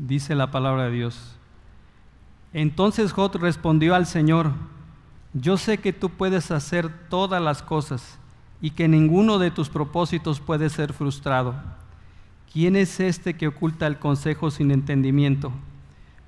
dice 0.00 0.34
la 0.34 0.50
palabra 0.50 0.84
de 0.84 0.92
Dios. 0.92 1.36
Entonces 2.52 3.12
Jot 3.12 3.36
respondió 3.36 3.94
al 3.94 4.06
Señor, 4.06 4.52
yo 5.34 5.56
sé 5.56 5.78
que 5.78 5.92
tú 5.92 6.10
puedes 6.10 6.50
hacer 6.50 7.08
todas 7.08 7.40
las 7.40 7.62
cosas 7.62 8.19
y 8.60 8.70
que 8.70 8.88
ninguno 8.88 9.38
de 9.38 9.50
tus 9.50 9.68
propósitos 9.68 10.40
puede 10.40 10.68
ser 10.68 10.92
frustrado. 10.92 11.54
¿Quién 12.52 12.76
es 12.76 13.00
este 13.00 13.34
que 13.34 13.48
oculta 13.48 13.86
el 13.86 13.98
consejo 13.98 14.50
sin 14.50 14.70
entendimiento? 14.70 15.52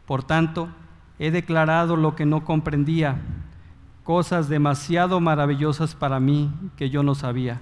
Por 0.07 0.23
tanto, 0.23 0.69
he 1.19 1.31
declarado 1.31 1.97
lo 1.97 2.15
que 2.15 2.27
no 2.27 2.45
comprendía, 2.45 3.21
cosas 4.05 4.49
demasiado 4.49 5.21
maravillosas 5.21 5.95
para 5.95 6.21
mí 6.21 6.53
que 6.77 6.91
yo 6.91 7.03
no 7.03 7.15
sabía. 7.15 7.61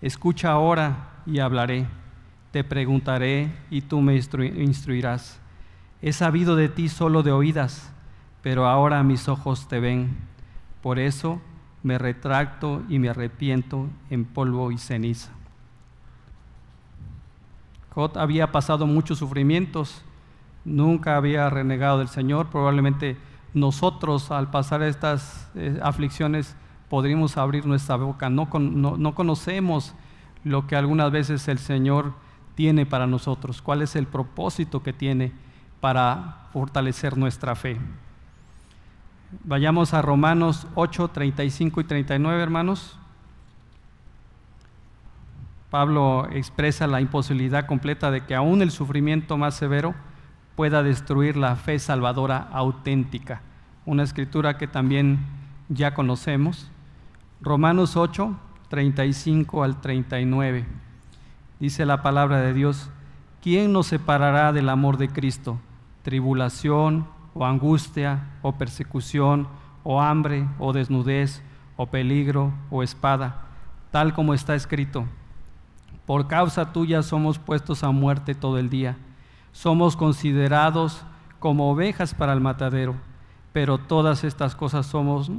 Escucha 0.00 0.50
ahora 0.52 1.10
y 1.26 1.40
hablaré. 1.40 1.86
Te 2.52 2.64
preguntaré 2.64 3.52
y 3.70 3.82
tú 3.82 4.00
me 4.00 4.14
instruirás. 4.16 5.40
He 6.00 6.12
sabido 6.12 6.56
de 6.56 6.68
ti 6.68 6.88
solo 6.88 7.22
de 7.22 7.32
oídas, 7.32 7.92
pero 8.42 8.66
ahora 8.66 9.02
mis 9.02 9.28
ojos 9.28 9.68
te 9.68 9.80
ven. 9.80 10.16
Por 10.82 10.98
eso 10.98 11.40
me 11.82 11.98
retracto 11.98 12.82
y 12.88 12.98
me 12.98 13.08
arrepiento 13.08 13.88
en 14.10 14.24
polvo 14.24 14.72
y 14.72 14.78
ceniza. 14.78 15.30
Jot 17.90 18.16
había 18.16 18.52
pasado 18.52 18.86
muchos 18.86 19.18
sufrimientos, 19.18 20.02
nunca 20.64 21.16
había 21.16 21.48
renegado 21.50 21.98
del 21.98 22.08
Señor. 22.08 22.48
Probablemente 22.48 23.16
nosotros 23.54 24.30
al 24.30 24.50
pasar 24.50 24.82
estas 24.82 25.50
eh, 25.54 25.78
aflicciones 25.82 26.56
podríamos 26.88 27.36
abrir 27.36 27.66
nuestra 27.66 27.96
boca. 27.96 28.30
No, 28.30 28.48
no 28.52 29.14
conocemos 29.14 29.94
lo 30.44 30.66
que 30.66 30.76
algunas 30.76 31.10
veces 31.10 31.48
el 31.48 31.58
Señor 31.58 32.12
tiene 32.54 32.86
para 32.86 33.06
nosotros, 33.06 33.62
cuál 33.62 33.82
es 33.82 33.94
el 33.94 34.06
propósito 34.06 34.82
que 34.82 34.92
tiene 34.92 35.32
para 35.80 36.48
fortalecer 36.52 37.16
nuestra 37.16 37.54
fe. 37.54 37.78
Vayamos 39.30 39.92
a 39.92 40.00
Romanos 40.00 40.66
8, 40.74 41.08
35 41.08 41.82
y 41.82 41.84
39, 41.84 42.42
hermanos. 42.42 42.98
Pablo 45.68 46.26
expresa 46.32 46.86
la 46.86 47.02
imposibilidad 47.02 47.66
completa 47.66 48.10
de 48.10 48.24
que 48.24 48.34
aún 48.34 48.62
el 48.62 48.70
sufrimiento 48.70 49.36
más 49.36 49.54
severo 49.54 49.94
pueda 50.56 50.82
destruir 50.82 51.36
la 51.36 51.56
fe 51.56 51.78
salvadora 51.78 52.48
auténtica. 52.52 53.42
Una 53.84 54.02
escritura 54.02 54.56
que 54.56 54.66
también 54.66 55.18
ya 55.68 55.92
conocemos. 55.92 56.70
Romanos 57.42 57.98
8, 57.98 58.34
35 58.70 59.62
al 59.62 59.78
39. 59.82 60.64
Dice 61.60 61.84
la 61.84 62.00
palabra 62.00 62.40
de 62.40 62.54
Dios, 62.54 62.88
¿quién 63.42 63.74
nos 63.74 63.88
separará 63.88 64.54
del 64.54 64.70
amor 64.70 64.96
de 64.96 65.10
Cristo? 65.10 65.60
Tribulación 66.02 67.17
o 67.38 67.44
angustia 67.44 68.24
o 68.42 68.52
persecución 68.52 69.46
o 69.84 70.00
hambre 70.00 70.46
o 70.58 70.72
desnudez 70.72 71.42
o 71.76 71.86
peligro 71.86 72.52
o 72.70 72.82
espada, 72.82 73.36
tal 73.90 74.12
como 74.12 74.34
está 74.34 74.54
escrito 74.54 75.06
por 76.08 76.26
causa 76.26 76.72
tuya 76.72 77.02
somos 77.02 77.38
puestos 77.38 77.84
a 77.84 77.90
muerte 77.90 78.34
todo 78.34 78.56
el 78.56 78.70
día. 78.70 78.96
Somos 79.52 79.94
considerados 79.94 81.04
como 81.38 81.70
ovejas 81.70 82.14
para 82.14 82.32
el 82.32 82.40
matadero, 82.40 82.94
pero 83.52 83.76
todas 83.76 84.24
estas 84.24 84.56
cosas 84.56 84.86
somos, 84.86 85.30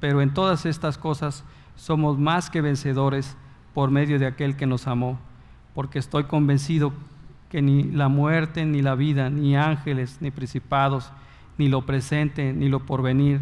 pero 0.00 0.20
en 0.20 0.34
todas 0.34 0.66
estas 0.66 0.98
cosas 0.98 1.44
somos 1.76 2.18
más 2.18 2.50
que 2.50 2.60
vencedores 2.60 3.38
por 3.72 3.90
medio 3.90 4.18
de 4.18 4.26
aquel 4.26 4.54
que 4.54 4.66
nos 4.66 4.86
amó, 4.86 5.18
porque 5.74 5.98
estoy 5.98 6.24
convencido 6.24 6.92
que 7.48 7.62
ni 7.62 7.84
la 7.84 8.08
muerte, 8.08 8.66
ni 8.66 8.82
la 8.82 8.96
vida, 8.96 9.30
ni 9.30 9.56
ángeles, 9.56 10.18
ni 10.20 10.30
principados, 10.30 11.10
ni 11.58 11.68
lo 11.68 11.84
presente, 11.84 12.52
ni 12.52 12.68
lo 12.68 12.86
porvenir, 12.86 13.40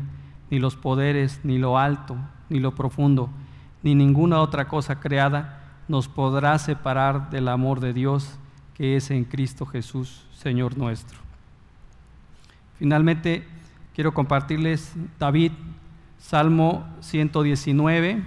ni 0.50 0.58
los 0.58 0.74
poderes, 0.76 1.40
ni 1.44 1.58
lo 1.58 1.78
alto, 1.78 2.16
ni 2.48 2.58
lo 2.58 2.74
profundo, 2.74 3.30
ni 3.82 3.94
ninguna 3.94 4.40
otra 4.40 4.66
cosa 4.66 4.98
creada 4.98 5.62
nos 5.88 6.08
podrá 6.08 6.58
separar 6.58 7.30
del 7.30 7.48
amor 7.48 7.80
de 7.80 7.92
Dios 7.92 8.38
que 8.74 8.96
es 8.96 9.10
en 9.10 9.24
Cristo 9.24 9.64
Jesús, 9.64 10.26
Señor 10.32 10.76
nuestro. 10.76 11.18
Finalmente, 12.78 13.46
quiero 13.94 14.12
compartirles 14.12 14.94
David, 15.18 15.52
Salmo 16.18 16.86
119. 17.00 18.22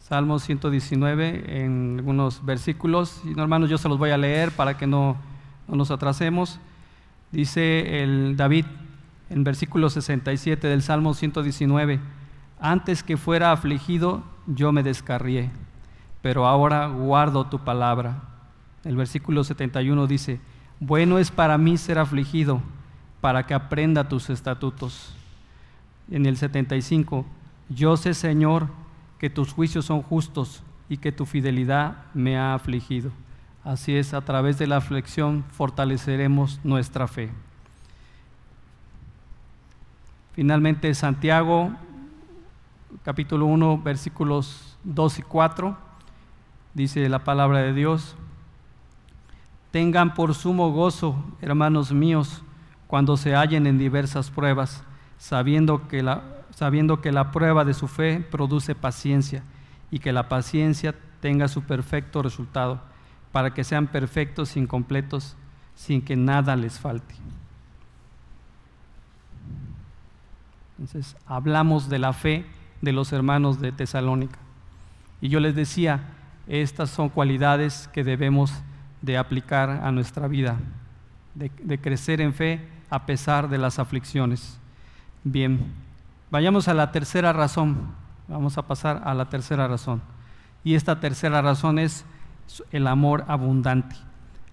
Salmo 0.00 0.38
119 0.38 1.62
en 1.64 1.96
algunos 1.98 2.44
versículos. 2.44 3.22
Y 3.24 3.40
hermanos, 3.40 3.70
yo 3.70 3.78
se 3.78 3.88
los 3.88 3.96
voy 3.96 4.10
a 4.10 4.18
leer 4.18 4.50
para 4.50 4.76
que 4.76 4.86
no, 4.86 5.16
no 5.68 5.76
nos 5.76 5.90
atrasemos. 5.90 6.60
Dice 7.32 8.02
el 8.02 8.36
David 8.36 8.66
en 9.30 9.44
versículo 9.44 9.90
67 9.90 10.68
del 10.68 10.82
Salmo 10.82 11.14
119 11.14 12.00
antes 12.60 13.02
que 13.02 13.16
fuera 13.16 13.52
afligido, 13.52 14.22
yo 14.46 14.72
me 14.72 14.82
descarrié, 14.82 15.50
pero 16.22 16.46
ahora 16.46 16.86
guardo 16.86 17.46
tu 17.46 17.58
palabra. 17.58 18.22
El 18.84 18.96
versículo 18.96 19.44
71 19.44 20.06
dice, 20.06 20.40
bueno 20.80 21.18
es 21.18 21.30
para 21.30 21.58
mí 21.58 21.76
ser 21.76 21.98
afligido, 21.98 22.62
para 23.20 23.46
que 23.46 23.52
aprenda 23.52 24.08
tus 24.08 24.30
estatutos. 24.30 25.14
En 26.10 26.26
el 26.26 26.38
75, 26.38 27.26
yo 27.68 27.96
sé, 27.96 28.14
Señor, 28.14 28.68
que 29.18 29.28
tus 29.30 29.52
juicios 29.52 29.86
son 29.86 30.02
justos 30.02 30.62
y 30.88 30.98
que 30.98 31.12
tu 31.12 31.26
fidelidad 31.26 32.04
me 32.14 32.38
ha 32.38 32.54
afligido. 32.54 33.10
Así 33.64 33.96
es, 33.96 34.12
a 34.12 34.20
través 34.20 34.58
de 34.58 34.66
la 34.66 34.76
aflicción 34.76 35.42
fortaleceremos 35.50 36.60
nuestra 36.64 37.08
fe. 37.08 37.30
Finalmente, 40.34 40.92
Santiago 40.94 41.72
capítulo 43.02 43.46
1, 43.46 43.78
versículos 43.82 44.76
2 44.84 45.18
y 45.18 45.22
4, 45.22 45.76
dice 46.74 47.08
la 47.08 47.24
palabra 47.24 47.60
de 47.60 47.72
Dios, 47.72 48.16
tengan 49.70 50.14
por 50.14 50.34
sumo 50.34 50.70
gozo, 50.70 51.24
hermanos 51.40 51.92
míos, 51.92 52.42
cuando 52.86 53.16
se 53.16 53.34
hallen 53.34 53.66
en 53.66 53.78
diversas 53.78 54.30
pruebas, 54.30 54.84
sabiendo 55.18 55.88
que 55.88 56.02
la, 56.02 56.22
sabiendo 56.54 57.00
que 57.00 57.12
la 57.12 57.30
prueba 57.30 57.64
de 57.64 57.74
su 57.74 57.88
fe 57.88 58.20
produce 58.30 58.74
paciencia 58.74 59.42
y 59.90 59.98
que 59.98 60.12
la 60.12 60.28
paciencia 60.28 60.94
tenga 61.20 61.48
su 61.48 61.62
perfecto 61.62 62.22
resultado, 62.22 62.80
para 63.34 63.52
que 63.52 63.64
sean 63.64 63.88
perfectos 63.88 64.56
incompletos, 64.56 65.34
sin 65.74 66.00
que 66.00 66.14
nada 66.14 66.54
les 66.54 66.78
falte. 66.78 67.16
Entonces, 70.78 71.16
hablamos 71.26 71.88
de 71.88 71.98
la 71.98 72.12
fe 72.12 72.46
de 72.80 72.92
los 72.92 73.12
hermanos 73.12 73.60
de 73.60 73.72
Tesalónica. 73.72 74.38
Y 75.20 75.30
yo 75.30 75.40
les 75.40 75.56
decía, 75.56 76.12
estas 76.46 76.90
son 76.90 77.08
cualidades 77.08 77.90
que 77.92 78.04
debemos 78.04 78.52
de 79.02 79.18
aplicar 79.18 79.68
a 79.68 79.90
nuestra 79.90 80.28
vida, 80.28 80.56
de, 81.34 81.80
crecer 81.80 82.20
en 82.20 82.34
fe 82.34 82.64
a 82.88 83.04
pesar 83.04 83.48
de 83.48 83.58
las 83.58 83.80
aflicciones. 83.80 84.60
Bien, 85.24 85.72
vayamos 86.30 86.68
a 86.68 86.74
la 86.74 86.92
tercera 86.92 87.32
razón. 87.32 87.96
Vamos 88.28 88.58
a 88.58 88.62
pasar 88.62 89.02
a 89.04 89.12
la 89.12 89.28
tercera 89.28 89.66
razón. 89.66 90.02
Y 90.62 90.76
esta 90.76 91.00
tercera 91.00 91.42
razón 91.42 91.80
es 91.80 92.04
el 92.70 92.86
amor 92.86 93.24
abundante. 93.28 93.96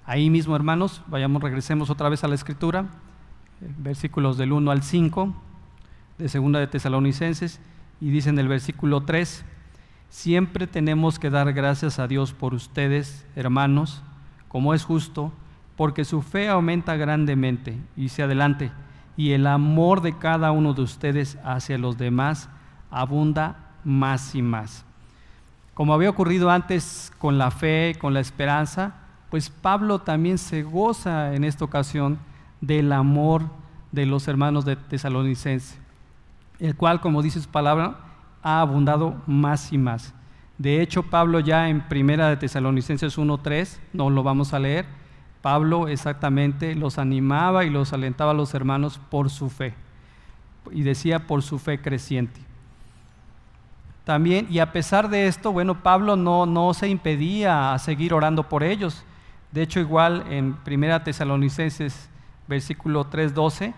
Ahí 0.05 0.29
mismo, 0.29 0.55
hermanos, 0.55 1.01
vayamos, 1.07 1.41
regresemos 1.41 1.89
otra 1.89 2.09
vez 2.09 2.23
a 2.23 2.27
la 2.27 2.35
escritura, 2.35 2.85
versículos 3.77 4.37
del 4.37 4.51
1 4.51 4.71
al 4.71 4.83
5 4.83 5.33
de 6.17 6.29
segunda 6.29 6.59
de 6.59 6.67
Tesalonicenses, 6.67 7.59
y 7.99 8.09
dice 8.09 8.29
en 8.29 8.39
el 8.39 8.47
versículo 8.47 9.01
3, 9.01 9.45
siempre 10.09 10.67
tenemos 10.67 11.19
que 11.19 11.29
dar 11.29 11.53
gracias 11.53 11.99
a 11.99 12.07
Dios 12.07 12.33
por 12.33 12.53
ustedes, 12.53 13.25
hermanos, 13.35 14.03
como 14.47 14.73
es 14.73 14.83
justo, 14.83 15.31
porque 15.77 16.03
su 16.03 16.21
fe 16.21 16.49
aumenta 16.49 16.95
grandemente. 16.95 17.77
Y 17.95 18.09
se 18.09 18.23
adelante, 18.23 18.71
y 19.15 19.31
el 19.31 19.47
amor 19.47 20.01
de 20.01 20.17
cada 20.17 20.51
uno 20.51 20.73
de 20.73 20.81
ustedes 20.81 21.37
hacia 21.43 21.77
los 21.77 21.97
demás 21.97 22.49
abunda 22.89 23.71
más 23.83 24.35
y 24.35 24.41
más. 24.41 24.85
Como 25.73 25.93
había 25.93 26.09
ocurrido 26.09 26.49
antes 26.49 27.11
con 27.17 27.37
la 27.37 27.51
fe, 27.51 27.95
con 27.99 28.13
la 28.13 28.19
esperanza, 28.19 28.95
pues 29.29 29.49
Pablo 29.49 29.99
también 29.99 30.37
se 30.37 30.63
goza 30.63 31.33
en 31.33 31.43
esta 31.43 31.65
ocasión 31.65 32.19
del 32.59 32.91
amor 32.91 33.43
de 33.91 34.05
los 34.05 34.27
hermanos 34.27 34.65
de 34.65 34.75
Tesalonicense 34.75 35.81
el 36.61 36.75
cual, 36.75 37.01
como 37.01 37.23
dice 37.23 37.41
su 37.41 37.49
palabra, 37.49 37.97
ha 38.43 38.61
abundado 38.61 39.15
más 39.25 39.73
y 39.73 39.79
más. 39.79 40.13
De 40.59 40.81
hecho, 40.81 41.03
Pablo 41.03 41.39
ya 41.39 41.69
en 41.69 41.81
Primera 41.81 42.29
de 42.29 42.37
Tesalonicenses 42.37 43.17
1.3, 43.17 43.79
no 43.93 44.11
lo 44.11 44.21
vamos 44.21 44.53
a 44.53 44.59
leer, 44.59 44.85
Pablo 45.41 45.87
exactamente 45.87 46.75
los 46.75 46.99
animaba 46.99 47.65
y 47.65 47.71
los 47.71 47.93
alentaba 47.93 48.31
a 48.31 48.35
los 48.35 48.53
hermanos 48.53 49.01
por 49.09 49.31
su 49.31 49.49
fe. 49.49 49.73
Y 50.71 50.83
decía 50.83 51.25
por 51.25 51.41
su 51.41 51.57
fe 51.57 51.81
creciente. 51.81 52.39
También, 54.03 54.47
y 54.49 54.59
a 54.59 54.71
pesar 54.71 55.09
de 55.09 55.27
esto, 55.27 55.51
bueno, 55.51 55.83
Pablo 55.83 56.15
no, 56.15 56.45
no 56.45 56.73
se 56.73 56.87
impedía 56.87 57.73
a 57.73 57.79
seguir 57.79 58.13
orando 58.13 58.49
por 58.49 58.63
ellos. 58.63 59.03
De 59.51 59.61
hecho, 59.61 59.79
igual 59.79 60.25
en 60.29 60.53
Primera 60.53 61.03
Tesalonicenses, 61.03 62.09
versículo 62.47 63.09
3.12, 63.09 63.73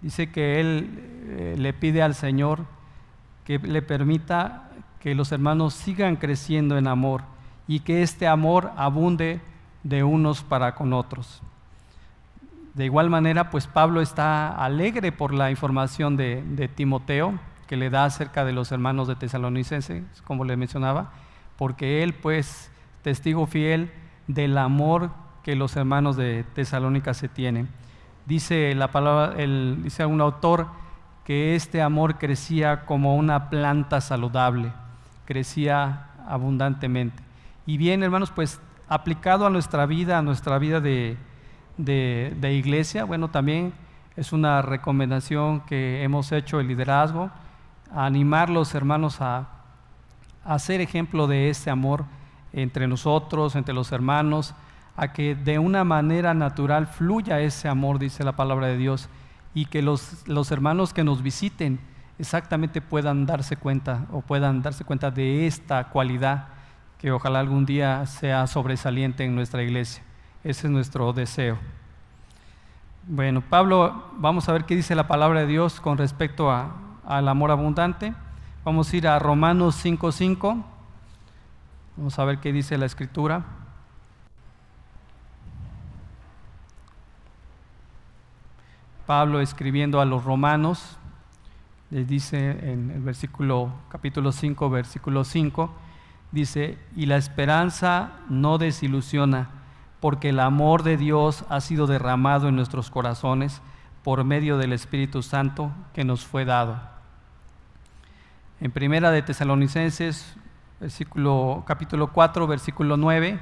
dice 0.00 0.30
que 0.30 0.60
él 0.60 0.90
eh, 1.28 1.54
le 1.58 1.72
pide 1.72 2.02
al 2.02 2.14
Señor 2.14 2.64
que 3.44 3.58
le 3.58 3.82
permita 3.82 4.70
que 5.00 5.14
los 5.14 5.32
hermanos 5.32 5.74
sigan 5.74 6.16
creciendo 6.16 6.78
en 6.78 6.86
amor 6.86 7.22
y 7.66 7.80
que 7.80 8.02
este 8.02 8.26
amor 8.26 8.72
abunde 8.76 9.40
de 9.82 10.02
unos 10.02 10.42
para 10.42 10.74
con 10.74 10.92
otros. 10.92 11.42
De 12.74 12.84
igual 12.84 13.10
manera, 13.10 13.50
pues 13.50 13.66
Pablo 13.66 14.00
está 14.00 14.48
alegre 14.48 15.12
por 15.12 15.34
la 15.34 15.50
información 15.50 16.16
de, 16.16 16.42
de 16.42 16.68
Timoteo 16.68 17.38
que 17.68 17.76
le 17.76 17.90
da 17.90 18.06
acerca 18.06 18.44
de 18.44 18.52
los 18.52 18.72
hermanos 18.72 19.06
de 19.06 19.14
Tesalonicense, 19.14 20.02
como 20.24 20.44
le 20.44 20.56
mencionaba, 20.56 21.12
porque 21.56 22.02
él 22.02 22.14
pues 22.14 22.72
testigo 23.02 23.46
fiel 23.46 23.92
del 24.26 24.58
amor 24.58 25.10
que 25.44 25.54
los 25.54 25.76
hermanos 25.76 26.16
de 26.16 26.44
Tesalónica 26.54 27.14
se 27.14 27.28
tienen. 27.28 27.68
Dice 28.26 28.74
la 28.74 28.90
palabra, 28.90 29.40
el, 29.40 29.78
dice 29.82 30.04
un 30.04 30.20
autor 30.20 30.66
que 31.24 31.54
este 31.54 31.82
amor 31.82 32.18
crecía 32.18 32.86
como 32.86 33.16
una 33.16 33.50
planta 33.50 34.00
saludable, 34.00 34.72
crecía 35.26 36.06
abundantemente. 36.26 37.22
Y 37.66 37.76
bien, 37.76 38.02
hermanos, 38.02 38.30
pues 38.30 38.60
aplicado 38.88 39.46
a 39.46 39.50
nuestra 39.50 39.86
vida, 39.86 40.18
a 40.18 40.22
nuestra 40.22 40.58
vida 40.58 40.80
de, 40.80 41.16
de, 41.76 42.54
iglesia, 42.54 43.04
bueno, 43.04 43.28
también 43.28 43.72
es 44.16 44.32
una 44.32 44.62
recomendación 44.62 45.60
que 45.60 46.02
hemos 46.02 46.32
hecho 46.32 46.60
el 46.60 46.68
liderazgo, 46.68 47.30
a 47.92 48.06
animar 48.06 48.50
los 48.50 48.74
hermanos 48.74 49.20
a, 49.20 49.48
a 50.44 50.58
ser 50.58 50.80
ejemplo 50.80 51.26
de 51.26 51.50
este 51.50 51.70
amor 51.70 52.04
entre 52.52 52.86
nosotros, 52.86 53.54
entre 53.56 53.74
los 53.74 53.92
hermanos, 53.92 54.54
a 54.96 55.12
que 55.12 55.34
de 55.34 55.58
una 55.58 55.84
manera 55.84 56.34
natural 56.34 56.86
fluya 56.86 57.40
ese 57.40 57.68
amor, 57.68 57.98
dice 57.98 58.24
la 58.24 58.32
palabra 58.32 58.66
de 58.66 58.76
Dios, 58.76 59.08
y 59.54 59.66
que 59.66 59.82
los, 59.82 60.26
los 60.26 60.50
hermanos 60.50 60.92
que 60.92 61.04
nos 61.04 61.22
visiten 61.22 61.78
exactamente 62.18 62.80
puedan 62.80 63.26
darse 63.26 63.56
cuenta 63.56 64.06
o 64.12 64.20
puedan 64.20 64.62
darse 64.62 64.84
cuenta 64.84 65.10
de 65.10 65.46
esta 65.46 65.88
cualidad 65.88 66.48
que 66.98 67.12
ojalá 67.12 67.38
algún 67.40 67.64
día 67.64 68.04
sea 68.06 68.46
sobresaliente 68.46 69.24
en 69.24 69.34
nuestra 69.34 69.62
iglesia. 69.62 70.02
Ese 70.42 70.66
es 70.66 70.72
nuestro 70.72 71.12
deseo. 71.12 71.58
Bueno, 73.06 73.40
Pablo, 73.40 74.04
vamos 74.16 74.48
a 74.48 74.52
ver 74.52 74.64
qué 74.64 74.74
dice 74.74 74.94
la 74.94 75.06
palabra 75.06 75.40
de 75.40 75.46
Dios 75.46 75.80
con 75.80 75.96
respecto 75.96 76.50
al 77.08 77.26
amor 77.26 77.50
abundante. 77.50 78.12
Vamos 78.64 78.92
a 78.92 78.96
ir 78.96 79.08
a 79.08 79.18
Romanos 79.18 79.82
5.5. 79.82 80.62
Vamos 81.96 82.18
a 82.18 82.24
ver 82.24 82.38
qué 82.38 82.52
dice 82.52 82.76
la 82.76 82.84
escritura. 82.84 83.44
Pablo 89.06 89.40
escribiendo 89.40 90.02
a 90.02 90.04
los 90.04 90.22
romanos, 90.24 90.98
les 91.90 92.06
dice 92.06 92.50
en 92.70 92.90
el 92.90 93.00
versículo 93.00 93.72
capítulo 93.88 94.30
5, 94.30 94.68
versículo 94.68 95.24
5, 95.24 95.70
dice, 96.30 96.78
y 96.94 97.06
la 97.06 97.16
esperanza 97.16 98.10
no 98.28 98.58
desilusiona, 98.58 99.48
porque 100.00 100.28
el 100.28 100.40
amor 100.40 100.82
de 100.82 100.98
Dios 100.98 101.46
ha 101.48 101.62
sido 101.62 101.86
derramado 101.86 102.48
en 102.48 102.56
nuestros 102.56 102.90
corazones 102.90 103.62
por 104.04 104.24
medio 104.24 104.58
del 104.58 104.74
Espíritu 104.74 105.22
Santo 105.22 105.72
que 105.94 106.04
nos 106.04 106.26
fue 106.26 106.44
dado. 106.44 106.97
En 108.60 108.72
Primera 108.72 109.12
de 109.12 109.22
Tesalonicenses, 109.22 110.34
versículo, 110.80 111.62
capítulo 111.64 112.08
4, 112.08 112.44
versículo 112.48 112.96
9, 112.96 113.38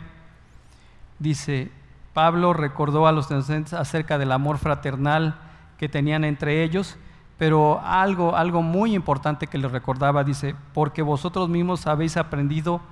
dice, 1.18 1.70
Pablo 2.12 2.52
recordó 2.52 3.06
a 3.06 3.12
los 3.12 3.26
tesalonicenses 3.26 3.72
acerca 3.72 4.18
del 4.18 4.30
amor 4.30 4.58
fraternal 4.58 5.36
que 5.78 5.88
tenían 5.88 6.22
entre 6.24 6.62
ellos, 6.62 6.98
pero 7.38 7.80
algo, 7.80 8.36
algo 8.36 8.60
muy 8.60 8.94
importante 8.94 9.46
que 9.46 9.56
les 9.56 9.72
recordaba, 9.72 10.22
dice, 10.22 10.54
porque 10.74 11.00
vosotros 11.00 11.48
mismos 11.48 11.86
habéis 11.86 12.18
aprendido, 12.18 12.82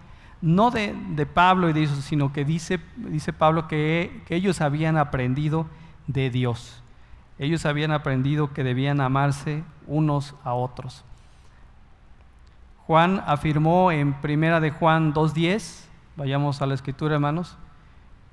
no 0.40 0.70
de, 0.70 0.94
Pablo 1.26 1.68
y 1.68 1.74
de 1.74 1.82
eso, 1.82 1.96
sino 1.96 2.32
que 2.32 2.46
dice, 2.46 2.80
dice 2.96 3.34
Pablo 3.34 3.68
que, 3.68 4.22
que 4.26 4.34
ellos 4.34 4.62
habían 4.62 4.96
aprendido 4.96 5.66
de 6.06 6.30
Dios. 6.30 6.82
Ellos 7.38 7.66
habían 7.66 7.92
aprendido 7.92 8.54
que 8.54 8.64
debían 8.64 9.02
amarse 9.02 9.62
unos 9.86 10.34
a 10.42 10.54
otros. 10.54 11.04
Juan 12.86 13.22
afirmó 13.26 13.90
en 13.92 14.12
Primera 14.14 14.60
de 14.60 14.70
Juan 14.70 15.14
2.10, 15.14 15.86
vayamos 16.16 16.60
a 16.60 16.66
la 16.66 16.74
escritura 16.74 17.14
hermanos, 17.14 17.56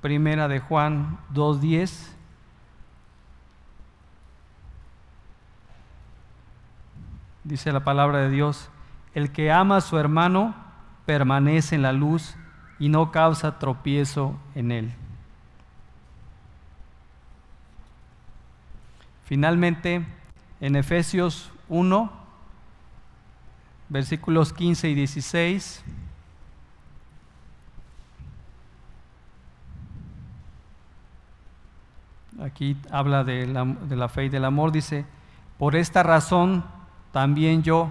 Primera 0.02 0.46
de 0.46 0.60
Juan 0.60 1.18
2.10, 1.32 2.08
dice 7.44 7.72
la 7.72 7.80
palabra 7.80 8.18
de 8.18 8.28
Dios, 8.28 8.68
el 9.14 9.32
que 9.32 9.50
ama 9.50 9.78
a 9.78 9.80
su 9.80 9.98
hermano 9.98 10.54
permanece 11.06 11.74
en 11.74 11.82
la 11.82 11.92
luz 11.92 12.36
y 12.78 12.88
no 12.88 13.10
causa 13.10 13.58
tropiezo 13.58 14.36
en 14.54 14.70
él. 14.70 14.94
Finalmente, 19.24 20.04
en 20.60 20.76
Efesios 20.76 21.50
1, 21.68 22.21
versículos 23.92 24.54
15 24.54 24.88
y 24.88 24.94
16, 24.94 25.84
aquí 32.42 32.74
habla 32.90 33.22
de 33.22 33.46
la, 33.46 33.66
de 33.66 33.96
la 33.96 34.08
fe 34.08 34.24
y 34.24 34.28
del 34.30 34.46
amor, 34.46 34.72
dice, 34.72 35.04
por 35.58 35.76
esta 35.76 36.02
razón, 36.02 36.64
también 37.12 37.62
yo, 37.62 37.90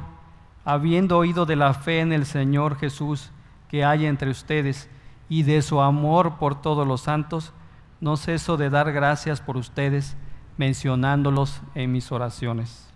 habiendo 0.66 1.20
oído 1.20 1.46
de 1.46 1.56
la 1.56 1.76
fe 1.76 2.00
en 2.00 2.14
el 2.14 2.26
Señor 2.26 2.78
Jesús 2.78 3.30
que 3.70 3.86
hay 3.86 4.08
entre 4.08 4.32
ustedes 4.32 4.90
y 5.30 5.44
de 5.44 5.62
su 5.62 5.82
amor 5.82 6.40
por 6.40 6.60
todos 6.64 6.88
los 6.88 7.02
santos, 7.02 7.54
no 8.00 8.18
ceso 8.18 8.58
de 8.58 8.72
dar 8.72 8.92
gracias 8.92 9.40
por 9.40 9.56
ustedes, 9.56 10.18
mencionándolos 10.58 11.62
en 11.76 11.92
mis 11.92 12.12
oraciones. 12.12 12.91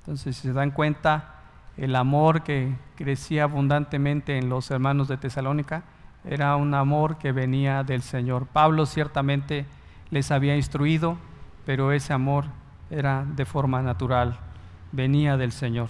Entonces, 0.00 0.36
si 0.36 0.48
se 0.48 0.52
dan 0.52 0.70
cuenta, 0.70 1.34
el 1.76 1.96
amor 1.96 2.42
que 2.42 2.74
crecía 2.96 3.44
abundantemente 3.44 4.36
en 4.36 4.48
los 4.48 4.70
hermanos 4.70 5.08
de 5.08 5.16
Tesalónica 5.16 5.82
era 6.24 6.56
un 6.56 6.74
amor 6.74 7.16
que 7.16 7.32
venía 7.32 7.82
del 7.82 8.02
Señor. 8.02 8.46
Pablo 8.46 8.86
ciertamente 8.86 9.66
les 10.10 10.30
había 10.30 10.56
instruido, 10.56 11.16
pero 11.64 11.92
ese 11.92 12.12
amor 12.12 12.44
era 12.90 13.24
de 13.24 13.44
forma 13.44 13.82
natural, 13.82 14.36
venía 14.92 15.36
del 15.36 15.52
Señor. 15.52 15.88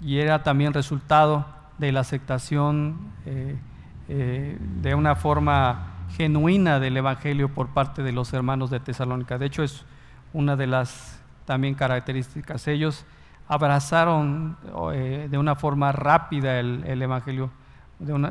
Y 0.00 0.18
era 0.18 0.42
también 0.42 0.72
resultado 0.72 1.46
de 1.78 1.92
la 1.92 2.00
aceptación 2.00 2.96
eh, 3.26 3.56
eh, 4.08 4.58
de 4.80 4.94
una 4.94 5.16
forma 5.16 5.94
genuina 6.16 6.78
del 6.78 6.96
Evangelio 6.96 7.48
por 7.48 7.68
parte 7.68 8.02
de 8.02 8.12
los 8.12 8.32
hermanos 8.32 8.70
de 8.70 8.80
Tesalónica. 8.80 9.38
De 9.38 9.46
hecho, 9.46 9.62
es 9.62 9.84
una 10.32 10.56
de 10.56 10.66
las 10.66 11.20
también 11.46 11.74
características. 11.74 12.68
Ellos 12.68 13.06
abrazaron 13.48 14.56
eh, 14.92 15.28
de 15.30 15.38
una 15.38 15.54
forma 15.54 15.92
rápida 15.92 16.58
el, 16.60 17.00
Evangelio, 17.00 17.50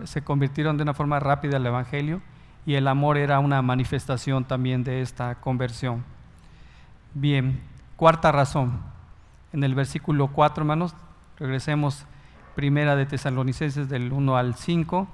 se 0.04 0.24
convirtieron 0.24 0.78
de 0.78 0.84
una 0.84 0.94
forma 0.94 1.20
rápida 1.20 1.58
al 1.58 1.66
Evangelio 1.66 2.22
y 2.66 2.76
el 2.76 2.88
amor 2.88 3.18
era 3.18 3.40
una 3.40 3.62
manifestación 3.62 4.44
también 4.46 4.84
de 4.84 5.02
esta 5.02 5.36
conversión. 5.36 6.04
Bien, 7.14 7.62
cuarta 7.96 8.32
razón. 8.32 8.80
En 9.54 9.64
el 9.64 9.74
versículo 9.74 10.28
4, 10.28 10.62
hermanos, 10.64 10.94
regresemos 11.38 12.06
primera 12.56 12.96
de 12.96 13.06
Tesalonicenses 13.06 13.88
del 13.90 14.12
1 14.12 14.38
al 14.38 14.56
5, 14.56 15.08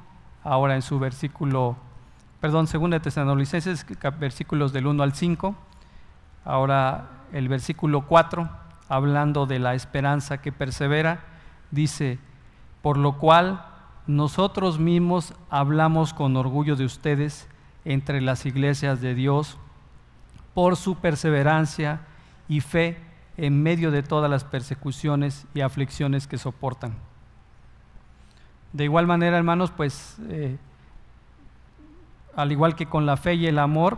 ahora 0.43 0.75
en 0.75 0.81
su 0.81 0.99
versículo, 0.99 1.75
perdón, 2.39 2.67
segunda 2.67 2.97
de 2.97 3.03
Tesalonicenses, 3.03 3.85
versículos 4.19 4.73
del 4.73 4.87
1 4.87 5.03
al 5.03 5.13
5, 5.13 5.55
ahora 6.45 7.20
el 7.33 7.47
versículo 7.47 8.07
4, 8.07 8.49
hablando 8.89 9.45
de 9.45 9.59
la 9.59 9.73
esperanza 9.73 10.41
que 10.41 10.51
persevera, 10.51 11.23
dice, 11.71 12.19
por 12.81 12.97
lo 12.97 13.17
cual 13.17 13.65
nosotros 14.07 14.79
mismos 14.79 15.33
hablamos 15.49 16.13
con 16.13 16.35
orgullo 16.35 16.75
de 16.75 16.85
ustedes 16.85 17.47
entre 17.85 18.21
las 18.21 18.45
iglesias 18.45 19.01
de 19.01 19.15
Dios, 19.15 19.57
por 20.53 20.75
su 20.75 20.95
perseverancia 20.95 22.01
y 22.49 22.59
fe 22.61 22.97
en 23.37 23.63
medio 23.63 23.91
de 23.91 24.03
todas 24.03 24.29
las 24.29 24.43
persecuciones 24.43 25.47
y 25.53 25.61
aflicciones 25.61 26.27
que 26.27 26.37
soportan. 26.37 26.95
De 28.73 28.83
igual 28.83 29.07
manera, 29.07 29.37
hermanos, 29.37 29.71
pues 29.71 30.17
eh, 30.29 30.57
al 32.35 32.51
igual 32.51 32.75
que 32.75 32.87
con 32.87 33.05
la 33.05 33.17
fe 33.17 33.35
y 33.35 33.47
el 33.47 33.59
amor, 33.59 33.97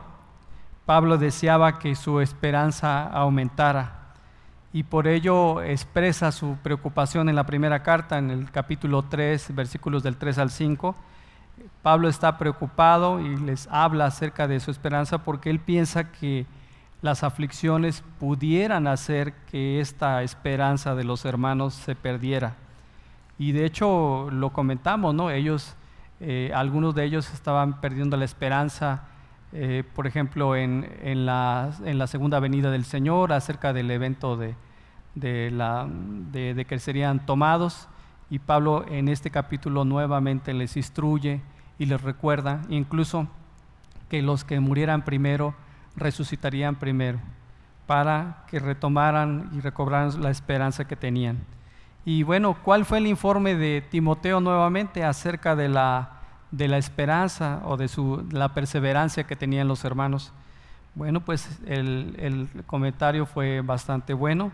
Pablo 0.86 1.18
deseaba 1.18 1.80
que 1.80 1.96
su 1.96 2.20
esperanza 2.20 3.08
aumentara 3.08 4.04
y 4.74 4.84
por 4.84 5.08
ello 5.08 5.62
expresa 5.62 6.32
su 6.32 6.58
preocupación 6.64 7.30
en 7.30 7.36
la 7.36 7.46
primera 7.46 7.84
carta, 7.84 8.18
en 8.18 8.32
el 8.32 8.52
capítulo 8.52 9.04
3, 9.04 9.56
versículos 9.56 10.02
del 10.02 10.18
3 10.18 10.40
al 10.40 10.50
5, 10.50 10.96
Pablo 11.82 12.10
está 12.10 12.38
preocupado 12.38 13.20
y 13.20 13.38
les 13.38 13.68
habla 13.68 14.06
acerca 14.06 14.48
de 14.48 14.60
su 14.60 14.72
esperanza 14.72 15.20
porque 15.20 15.50
él 15.50 15.60
piensa 15.60 16.12
que 16.12 16.46
las 17.02 17.24
aflicciones 17.24 18.04
pudieran 18.20 18.88
hacer 18.88 19.34
que 19.52 19.80
esta 19.80 20.24
esperanza 20.24 20.96
de 20.96 21.04
los 21.04 21.26
hermanos 21.26 21.74
se 21.74 21.96
perdiera. 21.96 22.56
Y 23.38 23.52
de 23.52 23.66
hecho 23.66 24.30
lo 24.32 24.52
comentamos, 24.52 25.14
¿no? 25.14 25.30
Ellos, 25.30 25.76
eh, 26.20 26.52
algunos 26.56 26.96
de 26.96 27.04
ellos 27.04 27.32
estaban 27.34 27.82
perdiendo 27.82 28.16
la 28.16 28.26
esperanza, 28.26 29.04
eh, 29.56 29.84
por 29.94 30.08
ejemplo, 30.08 30.56
en, 30.56 30.90
en, 31.04 31.28
la, 31.28 31.72
en, 31.86 32.00
la, 32.00 32.08
segunda 32.08 32.40
venida 32.40 32.72
del 32.72 32.86
Señor, 32.86 33.32
acerca 33.34 33.72
del 33.72 33.92
evento 33.92 34.36
de, 34.36 34.56
de, 35.14 35.52
la, 35.52 35.88
de, 35.88 36.56
de 36.56 36.66
que 36.66 36.80
serían 36.80 37.26
tomados. 37.26 37.88
Y 38.32 38.40
Pablo 38.40 38.84
en 38.90 39.10
este 39.10 39.30
capítulo 39.30 39.86
nuevamente 39.86 40.54
les 40.54 40.76
instruye 40.76 41.42
y 41.78 41.86
les 41.86 42.02
recuerda 42.02 42.62
incluso 42.68 43.28
que 44.10 44.24
los 44.24 44.44
que 44.44 44.60
murieran 44.60 45.06
primero 45.06 45.54
resucitarían 45.96 46.76
primero 46.76 47.20
para 47.86 48.46
que 48.50 48.58
retomaran 48.58 49.52
y 49.54 49.60
recobraran 49.60 50.20
la 50.22 50.32
esperanza 50.32 50.88
que 50.88 50.96
tenían. 50.96 51.38
Y 52.06 52.24
bueno, 52.24 52.58
¿cuál 52.64 52.86
fue 52.86 52.98
el 52.98 53.06
informe 53.08 53.56
de 53.56 53.84
Timoteo 53.88 54.40
nuevamente 54.40 55.04
acerca 55.04 55.56
de 55.56 55.70
la, 55.70 56.23
de 56.56 56.68
la 56.68 56.78
esperanza 56.78 57.62
o 57.66 57.78
de 57.78 57.88
su, 57.88 58.26
la 58.32 58.54
perseverancia 58.54 59.26
que 59.26 59.36
tenían 59.36 59.68
los 59.68 59.84
hermanos? 59.84 60.32
Bueno, 60.96 61.20
pues 61.22 61.60
el, 61.66 62.16
el 62.20 62.64
comentario 62.66 63.26
fue 63.26 63.62
bastante 63.62 64.14
bueno. 64.14 64.52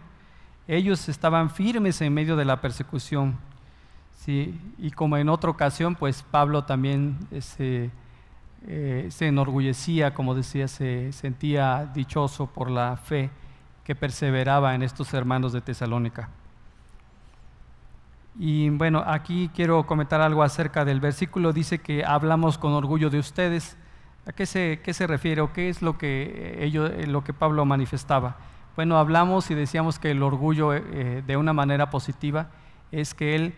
Ellos 0.68 1.10
estaban 1.10 1.50
firmes 1.50 2.02
en 2.02 2.14
medio 2.14 2.36
de 2.36 2.46
la 2.46 2.62
persecución 2.62 3.38
Sí, 4.20 4.60
y 4.78 4.92
como 4.92 5.16
en 5.16 5.30
otra 5.30 5.50
ocasión, 5.50 5.96
pues 5.96 6.24
Pablo 6.24 6.66
también 6.66 7.18
se, 7.40 7.90
eh, 8.68 9.08
se 9.10 9.28
enorgullecía, 9.28 10.14
como 10.14 10.36
decía, 10.36 10.68
se 10.68 11.14
sentía 11.14 11.90
dichoso 11.94 12.48
por 12.48 12.70
la 12.70 12.98
fe 12.98 13.30
que 13.86 13.96
perseveraba 13.96 14.76
en 14.76 14.84
estos 14.84 15.14
hermanos 15.14 15.54
de 15.54 15.62
Tesalónica. 15.62 16.30
Y 18.38 18.70
bueno, 18.70 19.04
aquí 19.06 19.50
quiero 19.54 19.86
comentar 19.86 20.22
algo 20.22 20.44
acerca 20.44 20.86
del 20.86 21.00
versículo. 21.00 21.54
Dice 21.54 21.80
que 21.80 22.06
hablamos 22.06 22.58
con 22.58 22.74
orgullo 22.74 23.10
de 23.10 23.20
ustedes. 23.20 23.78
¿A 24.26 24.32
qué 24.32 24.46
se, 24.46 24.82
qué 24.84 24.94
se 24.94 25.08
refiere 25.08 25.42
o 25.42 25.52
qué 25.52 25.70
es 25.70 25.82
lo 25.82 25.98
que, 25.98 26.58
ellos, 26.64 26.92
lo 27.08 27.24
que 27.24 27.34
Pablo 27.34 27.66
manifestaba? 27.66 28.38
Bueno, 28.76 28.98
hablamos 28.98 29.50
y 29.52 29.56
decíamos 29.56 30.00
que 30.00 30.12
el 30.12 30.24
orgullo 30.24 30.74
eh, 30.74 31.24
de 31.28 31.36
una 31.36 31.52
manera 31.52 31.90
positiva 31.90 32.50
es 32.94 33.14
que 33.14 33.36
él 33.36 33.54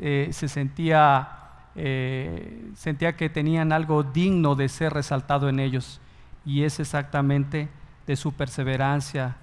eh, 0.00 0.28
se 0.32 0.48
sentía, 0.48 1.28
eh, 1.74 2.70
sentía 2.74 3.16
que 3.16 3.30
tenían 3.30 3.72
algo 3.72 4.02
digno 4.02 4.56
de 4.56 4.68
ser 4.68 4.92
resaltado 4.92 5.48
en 5.48 5.58
ellos 5.58 6.02
y 6.44 6.64
es 6.64 6.80
exactamente 6.80 7.68
de 8.06 8.16
su 8.16 8.32
perseverancia, 8.32 9.36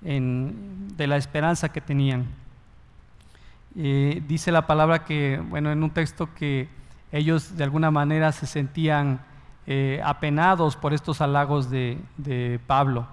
de 0.00 1.06
la 1.06 1.16
esperanza 1.16 1.68
que 1.68 1.80
tenían. 1.80 2.26
Dice 3.74 4.52
la 4.52 4.66
palabra 4.66 5.04
que, 5.04 5.42
bueno, 5.48 5.72
en 5.72 5.82
un 5.82 5.90
texto 5.90 6.28
que 6.34 6.68
ellos 7.10 7.56
de 7.56 7.64
alguna 7.64 7.90
manera 7.90 8.32
se 8.32 8.46
sentían 8.46 9.20
apenados 10.04 10.76
por 10.76 10.92
estos 10.92 11.20
halagos 11.20 11.70
de, 11.70 11.98
de 12.16 12.60
Pablo 12.66 13.06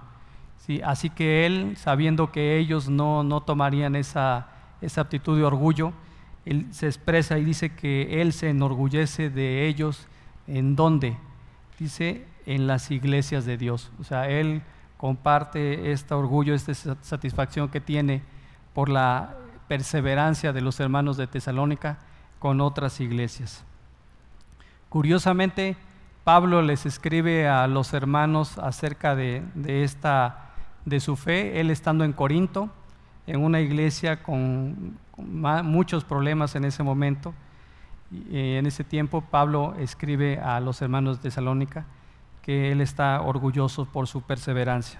así 0.84 1.10
que 1.10 1.46
él, 1.46 1.76
sabiendo 1.78 2.32
que 2.32 2.58
ellos 2.58 2.90
no, 2.90 3.24
no 3.24 3.42
tomarían 3.42 3.96
esa, 3.96 4.48
esa 4.82 5.02
actitud 5.02 5.38
de 5.38 5.44
orgullo, 5.44 5.94
él 6.46 6.68
se 6.72 6.86
expresa 6.86 7.38
y 7.38 7.44
dice 7.44 7.74
que 7.74 8.22
él 8.22 8.34
se 8.34 8.50
enorgullece 8.50 9.30
de 9.30 9.68
ellos. 9.68 10.08
¿En 10.48 10.76
dónde? 10.76 11.18
Dice, 11.80 12.26
en 12.46 12.68
las 12.68 12.92
iglesias 12.92 13.46
de 13.46 13.58
Dios. 13.58 13.92
O 14.00 14.04
sea, 14.04 14.30
él 14.30 14.62
comparte 14.98 15.92
este 15.92 16.14
orgullo, 16.14 16.54
esta 16.54 16.74
satisfacción 17.02 17.70
que 17.70 17.82
tiene 17.82 18.22
por 18.74 18.90
la 18.90 19.36
perseverancia 19.70 20.52
de 20.52 20.60
los 20.60 20.82
hermanos 20.82 21.16
de 21.16 21.28
Tesalónica 21.28 22.00
con 22.40 22.60
otras 22.60 23.00
iglesias. 23.00 23.64
Curiosamente, 24.90 25.78
Pablo 26.26 26.62
les 26.62 26.86
escribe 26.86 27.48
a 27.48 27.66
los 27.68 27.94
hermanos 27.94 28.58
acerca 28.58 29.16
de, 29.16 29.44
de 29.56 29.86
esta 29.86 30.50
de 30.86 31.00
su 31.00 31.16
fe, 31.16 31.60
él 31.60 31.70
estando 31.70 32.04
en 32.04 32.14
Corinto, 32.14 32.70
en 33.28 33.44
una 33.44 33.62
iglesia 33.62 34.24
con, 34.24 34.98
muchos 35.18 36.04
problemas 36.04 36.56
en 36.56 36.66
ese 36.66 36.84
momento. 36.84 37.34
Y 38.12 38.56
en 38.56 38.66
ese 38.66 38.84
tiempo 38.84 39.22
Pablo 39.22 39.76
escribe 39.78 40.40
a 40.40 40.60
los 40.60 40.82
hermanos 40.82 41.22
de 41.22 41.30
Salónica 41.30 41.86
que 42.42 42.72
él 42.72 42.82
está 42.82 43.22
orgulloso 43.22 43.86
por 43.86 44.08
su 44.08 44.22
perseverancia. 44.22 45.00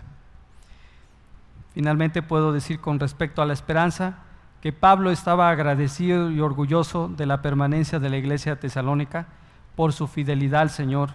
Finalmente 1.74 2.22
puedo 2.22 2.52
decir 2.52 2.80
con 2.80 3.00
respecto 3.00 3.42
a 3.42 3.46
la 3.46 3.54
esperanza 3.54 4.20
que 4.62 4.74
Pablo 4.74 5.12
estaba 5.12 5.50
agradecido 5.50 6.32
y 6.32 6.42
orgulloso 6.42 7.08
de 7.08 7.26
la 7.26 7.42
permanencia 7.42 8.00
de 8.00 8.10
la 8.10 8.18
iglesia 8.18 8.60
Tesalónica 8.60 9.28
por 9.76 9.94
su 9.94 10.08
fidelidad 10.08 10.62
al 10.62 10.70
Señor, 10.70 11.12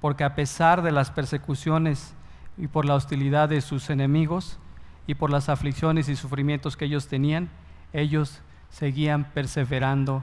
porque 0.00 0.24
a 0.24 0.34
pesar 0.34 0.82
de 0.82 0.92
las 0.92 1.10
persecuciones 1.10 2.14
y 2.56 2.68
por 2.68 2.86
la 2.86 2.94
hostilidad 2.94 3.48
de 3.48 3.60
sus 3.60 3.90
enemigos 3.90 4.58
y 5.06 5.14
por 5.14 5.30
las 5.30 5.48
aflicciones 5.48 6.08
y 6.08 6.16
sufrimientos 6.16 6.76
que 6.76 6.86
ellos 6.86 7.08
tenían, 7.08 7.50
ellos 7.92 8.40
seguían 8.70 9.24
perseverando 9.32 10.22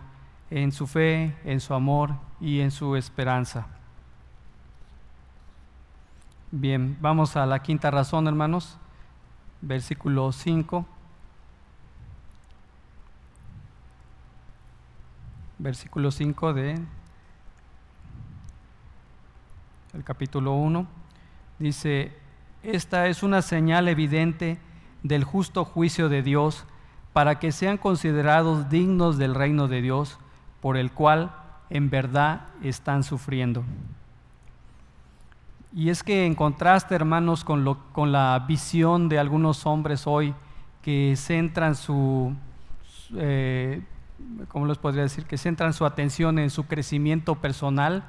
en 0.50 0.72
su 0.72 0.88
fe, 0.88 1.36
en 1.46 1.60
su 1.60 1.74
amor 1.74 2.16
y 2.40 2.62
en 2.62 2.72
su 2.72 2.96
esperanza. 2.96 3.68
Bien, 6.52 6.98
vamos 7.02 7.36
a 7.36 7.46
la 7.46 7.64
quinta 7.64 7.90
razón, 7.90 8.28
hermanos, 8.28 8.78
versículo 9.62 10.32
5. 10.32 10.86
Versículo 15.64 16.12
5 16.12 16.54
de 16.54 16.78
el 19.94 20.04
capítulo 20.04 20.56
1. 20.56 20.86
Dice, 21.58 22.12
esta 22.64 23.08
es 23.08 23.24
una 23.24 23.42
señal 23.42 23.88
evidente 23.88 24.60
del 25.04 25.24
justo 25.24 25.64
juicio 25.64 26.10
de 26.10 26.22
Dios 26.22 26.66
para 27.14 27.40
que 27.40 27.54
sean 27.54 27.78
considerados 27.78 28.70
dignos 28.70 29.18
del 29.18 29.36
reino 29.36 29.70
de 29.70 29.82
Dios, 29.82 30.20
por 30.60 30.76
el 30.76 30.92
cual 30.92 31.34
en 31.70 31.90
verdad 31.90 32.42
están 32.62 33.06
sufriendo. 33.06 33.64
Y 35.74 35.92
es 35.92 36.04
que 36.04 36.26
en 36.26 36.36
contraste, 36.36 36.94
hermanos, 36.94 37.46
con, 37.46 37.64
lo, 37.64 37.90
con 37.94 38.12
la 38.12 38.38
visión 38.50 39.08
de 39.08 39.18
algunos 39.18 39.66
hombres 39.66 40.08
hoy 40.08 40.36
que 40.82 41.16
centran 41.16 41.76
su, 41.76 42.36
eh, 43.16 43.82
¿cómo 44.48 44.66
les 44.66 44.78
podría 44.78 45.04
decir? 45.04 45.26
Que 45.26 45.38
centran 45.38 45.74
su 45.74 45.86
atención 45.86 46.40
en 46.40 46.50
su 46.50 46.66
crecimiento 46.66 47.36
personal. 47.36 48.04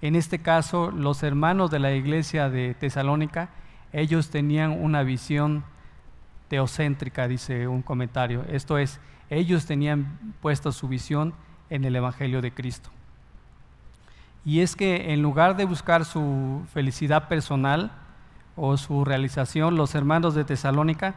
En 0.00 0.16
este 0.16 0.40
caso, 0.40 0.90
los 0.90 1.22
hermanos 1.22 1.70
de 1.70 1.78
la 1.78 1.92
iglesia 1.92 2.48
de 2.48 2.74
Tesalónica 2.74 3.50
ellos 3.92 4.30
tenían 4.30 4.70
una 4.70 5.02
visión 5.02 5.64
teocéntrica, 6.48 7.28
dice 7.28 7.66
un 7.68 7.82
comentario. 7.82 8.44
Esto 8.48 8.78
es, 8.78 9.00
ellos 9.28 9.66
tenían 9.66 10.34
puesta 10.40 10.72
su 10.72 10.88
visión 10.88 11.34
en 11.70 11.84
el 11.84 11.96
Evangelio 11.96 12.40
de 12.40 12.52
Cristo. 12.52 12.90
Y 14.44 14.60
es 14.60 14.74
que 14.74 15.12
en 15.12 15.22
lugar 15.22 15.56
de 15.56 15.64
buscar 15.64 16.04
su 16.04 16.62
felicidad 16.72 17.28
personal 17.28 17.92
o 18.56 18.76
su 18.76 19.04
realización, 19.04 19.76
los 19.76 19.94
hermanos 19.94 20.34
de 20.34 20.44
Tesalónica, 20.44 21.14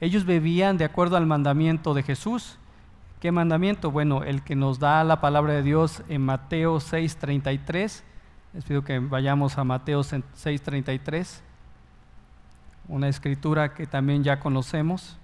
ellos 0.00 0.24
bebían 0.24 0.78
de 0.78 0.84
acuerdo 0.84 1.16
al 1.16 1.26
mandamiento 1.26 1.94
de 1.94 2.02
Jesús. 2.02 2.58
¿Qué 3.22 3.30
mandamiento? 3.30 3.92
Bueno, 3.92 4.24
el 4.24 4.42
que 4.42 4.56
nos 4.56 4.80
da 4.80 5.04
la 5.04 5.20
palabra 5.20 5.52
de 5.52 5.62
Dios 5.62 6.02
en 6.08 6.22
Mateo 6.22 6.80
6:33. 6.80 8.02
Les 8.52 8.64
pido 8.64 8.82
que 8.82 8.98
vayamos 8.98 9.58
a 9.58 9.62
Mateo 9.62 10.02
6:33 10.02 11.40
una 12.88 13.06
escritura 13.06 13.74
que 13.74 13.86
también 13.86 14.24
ya 14.24 14.40
conocemos. 14.40 15.18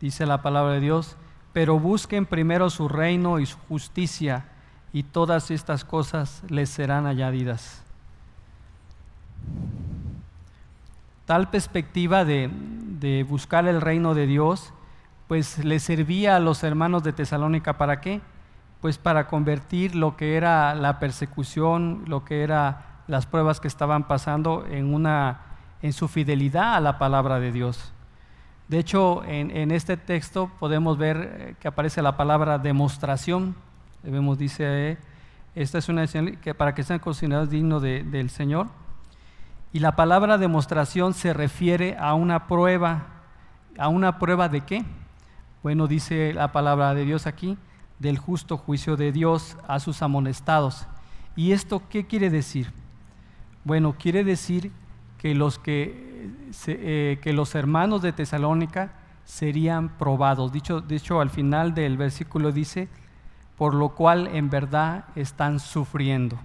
Dice 0.00 0.26
la 0.26 0.42
palabra 0.42 0.72
de 0.72 0.80
Dios, 0.80 1.16
pero 1.52 1.78
busquen 1.78 2.26
primero 2.26 2.70
su 2.70 2.88
reino 2.88 3.38
y 3.38 3.46
su 3.46 3.56
justicia 3.68 4.46
y 4.92 5.04
todas 5.04 5.52
estas 5.52 5.84
cosas 5.84 6.42
les 6.48 6.70
serán 6.70 7.06
añadidas. 7.06 7.84
Tal 11.26 11.50
perspectiva 11.50 12.24
de, 12.24 12.50
de 12.52 13.22
buscar 13.24 13.66
el 13.66 13.80
reino 13.80 14.14
de 14.14 14.26
Dios, 14.26 14.72
pues 15.28 15.64
le 15.64 15.78
servía 15.78 16.36
a 16.36 16.40
los 16.40 16.62
hermanos 16.62 17.02
de 17.02 17.12
Tesalónica 17.12 17.78
para 17.78 18.00
qué? 18.00 18.20
pues 18.84 18.98
para 18.98 19.28
convertir 19.28 19.94
lo 19.94 20.14
que 20.14 20.36
era 20.36 20.74
la 20.74 20.98
persecución, 20.98 22.02
lo 22.06 22.22
que 22.22 22.42
era 22.42 23.00
las 23.06 23.24
pruebas 23.24 23.58
que 23.58 23.66
estaban 23.66 24.06
pasando 24.06 24.66
en 24.68 24.92
una 24.92 25.40
en 25.80 25.94
su 25.94 26.06
fidelidad 26.06 26.74
a 26.74 26.80
la 26.80 26.98
palabra 26.98 27.40
de 27.40 27.50
Dios. 27.50 27.94
De 28.68 28.78
hecho, 28.78 29.24
en, 29.24 29.70
este 29.70 29.96
texto 29.96 30.50
podemos 30.60 30.98
ver 30.98 31.16
eh, 31.16 31.54
que 31.58 31.68
aparece 31.68 32.02
la 32.02 32.18
palabra 32.18 32.58
demostración. 32.58 33.54
Debemos 34.02 34.36
dice, 34.36 34.64
eh, 34.66 34.98
esta 35.54 35.78
es 35.78 35.88
una 35.88 36.06
que 36.06 36.52
para 36.52 36.74
que 36.74 36.82
sean 36.82 36.98
considerados 36.98 37.48
dignos 37.48 37.80
del 37.80 38.28
Señor. 38.28 38.66
Y 39.74 39.80
la 39.80 39.96
palabra 39.96 40.38
demostración 40.38 41.14
se 41.14 41.32
refiere 41.32 41.96
a 41.98 42.14
una 42.14 42.46
prueba. 42.46 43.08
¿A 43.76 43.88
una 43.88 44.20
prueba 44.20 44.48
de 44.48 44.60
qué? 44.60 44.84
Bueno, 45.64 45.88
dice 45.88 46.32
la 46.32 46.52
palabra 46.52 46.94
de 46.94 47.04
Dios 47.04 47.26
aquí, 47.26 47.58
del 47.98 48.16
justo 48.16 48.56
juicio 48.56 48.96
de 48.96 49.10
Dios 49.10 49.56
a 49.66 49.80
sus 49.80 50.00
amonestados. 50.00 50.86
¿Y 51.34 51.50
esto 51.50 51.82
qué 51.88 52.06
quiere 52.06 52.30
decir? 52.30 52.70
Bueno, 53.64 53.96
quiere 53.98 54.22
decir 54.22 54.70
que 55.18 55.34
los, 55.34 55.58
que, 55.58 56.30
eh, 56.68 57.18
que 57.20 57.32
los 57.32 57.56
hermanos 57.56 58.00
de 58.00 58.12
Tesalónica 58.12 58.92
serían 59.24 59.88
probados. 59.88 60.52
Dicho, 60.52 60.82
dicho 60.82 61.20
al 61.20 61.30
final 61.30 61.74
del 61.74 61.96
versículo 61.96 62.52
dice, 62.52 62.88
por 63.58 63.74
lo 63.74 63.88
cual 63.88 64.28
en 64.28 64.50
verdad 64.50 65.06
están 65.16 65.58
sufriendo. 65.58 66.38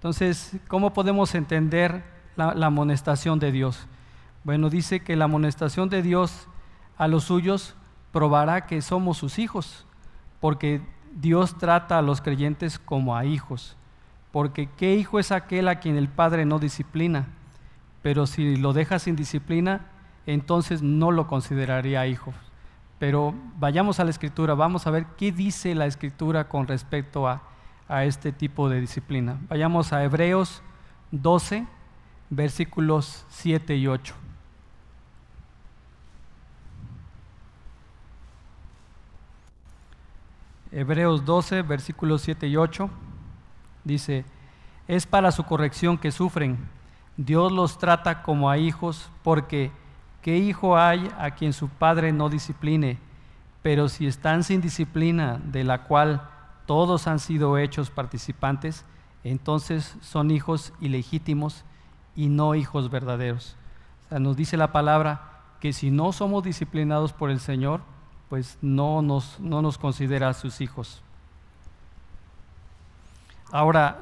Entonces, 0.00 0.56
¿cómo 0.66 0.94
podemos 0.94 1.34
entender 1.34 2.02
la, 2.34 2.54
la 2.54 2.66
amonestación 2.66 3.38
de 3.38 3.52
Dios? 3.52 3.86
Bueno, 4.44 4.70
dice 4.70 5.00
que 5.00 5.14
la 5.14 5.26
amonestación 5.26 5.90
de 5.90 6.00
Dios 6.00 6.48
a 6.96 7.06
los 7.06 7.24
suyos 7.24 7.76
probará 8.10 8.66
que 8.66 8.80
somos 8.80 9.18
sus 9.18 9.38
hijos, 9.38 9.86
porque 10.40 10.80
Dios 11.12 11.58
trata 11.58 11.98
a 11.98 12.02
los 12.02 12.22
creyentes 12.22 12.78
como 12.78 13.14
a 13.14 13.26
hijos. 13.26 13.76
Porque 14.32 14.70
¿qué 14.76 14.94
hijo 14.94 15.18
es 15.18 15.32
aquel 15.32 15.68
a 15.68 15.80
quien 15.80 15.96
el 15.96 16.08
Padre 16.08 16.46
no 16.46 16.58
disciplina? 16.58 17.28
Pero 18.02 18.26
si 18.26 18.56
lo 18.56 18.72
deja 18.72 18.98
sin 18.98 19.16
disciplina, 19.16 19.86
entonces 20.24 20.82
no 20.82 21.10
lo 21.10 21.26
consideraría 21.26 22.06
hijo. 22.06 22.32
Pero 22.98 23.34
vayamos 23.58 24.00
a 24.00 24.04
la 24.04 24.10
escritura, 24.10 24.54
vamos 24.54 24.86
a 24.86 24.90
ver 24.90 25.06
qué 25.18 25.32
dice 25.32 25.74
la 25.74 25.86
escritura 25.86 26.48
con 26.48 26.66
respecto 26.66 27.28
a, 27.28 27.42
a 27.90 28.04
este 28.04 28.30
tipo 28.30 28.68
de 28.68 28.80
disciplina. 28.80 29.38
Vayamos 29.48 29.92
a 29.92 30.04
Hebreos 30.04 30.62
12, 31.10 31.66
versículos 32.30 33.26
7 33.30 33.76
y 33.76 33.88
8. 33.88 34.14
Hebreos 40.70 41.24
12, 41.24 41.62
versículos 41.62 42.22
7 42.22 42.46
y 42.46 42.56
8, 42.56 42.88
dice, 43.82 44.24
es 44.86 45.04
para 45.04 45.32
su 45.32 45.42
corrección 45.42 45.98
que 45.98 46.12
sufren. 46.12 46.58
Dios 47.16 47.50
los 47.50 47.76
trata 47.78 48.22
como 48.22 48.48
a 48.48 48.56
hijos, 48.56 49.10
porque 49.24 49.72
¿qué 50.22 50.38
hijo 50.38 50.78
hay 50.78 51.10
a 51.18 51.32
quien 51.32 51.52
su 51.52 51.68
padre 51.68 52.12
no 52.12 52.28
discipline? 52.28 52.98
Pero 53.62 53.88
si 53.88 54.06
están 54.06 54.44
sin 54.44 54.60
disciplina, 54.60 55.40
de 55.42 55.64
la 55.64 55.82
cual 55.82 56.30
todos 56.70 57.08
han 57.08 57.18
sido 57.18 57.58
hechos 57.58 57.90
participantes, 57.90 58.84
entonces 59.24 59.96
son 60.02 60.30
hijos 60.30 60.72
ilegítimos 60.80 61.64
y 62.14 62.28
no 62.28 62.54
hijos 62.54 62.92
verdaderos. 62.92 63.56
O 64.06 64.08
sea, 64.08 64.20
nos 64.20 64.36
dice 64.36 64.56
la 64.56 64.70
palabra 64.70 65.40
que 65.58 65.72
si 65.72 65.90
no 65.90 66.12
somos 66.12 66.44
disciplinados 66.44 67.12
por 67.12 67.28
el 67.28 67.40
Señor, 67.40 67.80
pues 68.28 68.56
no 68.62 69.02
nos, 69.02 69.40
no 69.40 69.62
nos 69.62 69.78
considera 69.78 70.32
sus 70.32 70.60
hijos. 70.60 71.02
Ahora, 73.50 73.98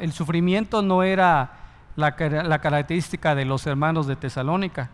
el 0.00 0.12
sufrimiento 0.12 0.82
no 0.82 1.04
era 1.04 1.52
la, 1.94 2.16
característica 2.16 3.36
de 3.36 3.44
los 3.44 3.68
hermanos 3.68 4.08
de 4.08 4.16
Tesalónica. 4.16 4.90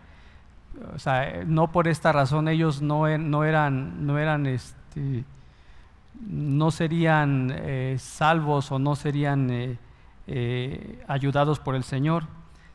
O 0.93 0.99
sea, 0.99 1.43
no 1.47 1.71
por 1.71 1.87
esta 1.87 2.11
razón 2.11 2.47
ellos 2.47 2.83
no, 2.83 3.07
er, 3.07 3.19
no 3.19 3.43
eran, 3.43 4.05
no 4.05 4.19
eran 4.19 4.45
este, 4.45 5.25
no 6.27 6.71
serían 6.71 7.53
eh, 7.53 7.97
salvos 7.99 8.71
o 8.71 8.79
no 8.79 8.95
serían 8.95 9.49
eh, 9.49 9.77
eh, 10.27 11.03
ayudados 11.07 11.59
por 11.59 11.75
el 11.75 11.83
Señor, 11.83 12.25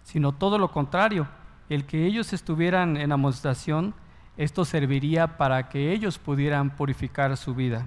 sino 0.03 0.33
todo 0.33 0.59
lo 0.59 0.71
contrario. 0.71 1.29
El 1.69 1.85
que 1.85 2.07
ellos 2.07 2.33
estuvieran 2.33 2.97
en 2.97 3.13
amonestación 3.13 3.95
esto 4.39 4.65
serviría 4.65 5.37
para 5.37 5.69
que 5.69 5.93
ellos 5.93 6.17
pudieran 6.17 6.71
purificar 6.71 7.37
su 7.37 7.57
vida. 7.57 7.85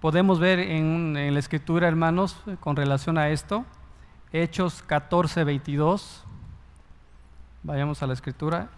Podemos 0.00 0.38
ver 0.38 0.60
en, 0.60 1.14
la 1.14 1.38
escritura, 1.40 1.88
hermanos, 1.88 2.40
con 2.60 2.76
relación 2.76 3.18
a 3.18 3.30
esto, 3.30 3.64
Hechos 4.32 4.84
14, 4.84 5.42
22. 5.42 6.22
Vayamos 7.64 8.04
a 8.04 8.06
la 8.06 8.12
escritura. 8.12 8.70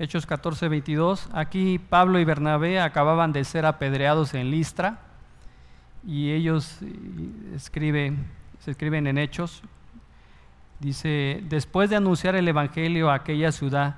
Hechos 0.00 0.26
14, 0.26 0.68
22. 0.68 1.28
Aquí 1.32 1.80
Pablo 1.80 2.20
y 2.20 2.24
Bernabé 2.24 2.78
acababan 2.78 3.32
de 3.32 3.42
ser 3.42 3.66
apedreados 3.66 4.32
en 4.34 4.52
Listra 4.52 5.00
y 6.06 6.30
ellos 6.30 6.78
eh, 6.82 7.56
escriben, 7.56 8.28
se 8.60 8.70
escriben 8.70 9.08
en 9.08 9.18
Hechos. 9.18 9.60
Dice, 10.78 11.42
después 11.48 11.90
de 11.90 11.96
anunciar 11.96 12.36
el 12.36 12.46
Evangelio 12.46 13.10
a 13.10 13.14
aquella 13.14 13.50
ciudad 13.50 13.96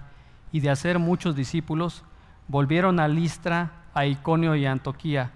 y 0.53 0.61
de 0.61 0.71
hacer 0.71 0.99
muchos 0.99 1.37
discípulos, 1.37 2.03
volvieron 2.49 2.99
a 2.99 3.07
Listra, 3.07 3.73
a 3.93 4.07
Iconio 4.07 4.57
y 4.57 4.65
a 4.65 4.73
Antoquía, 4.73 5.33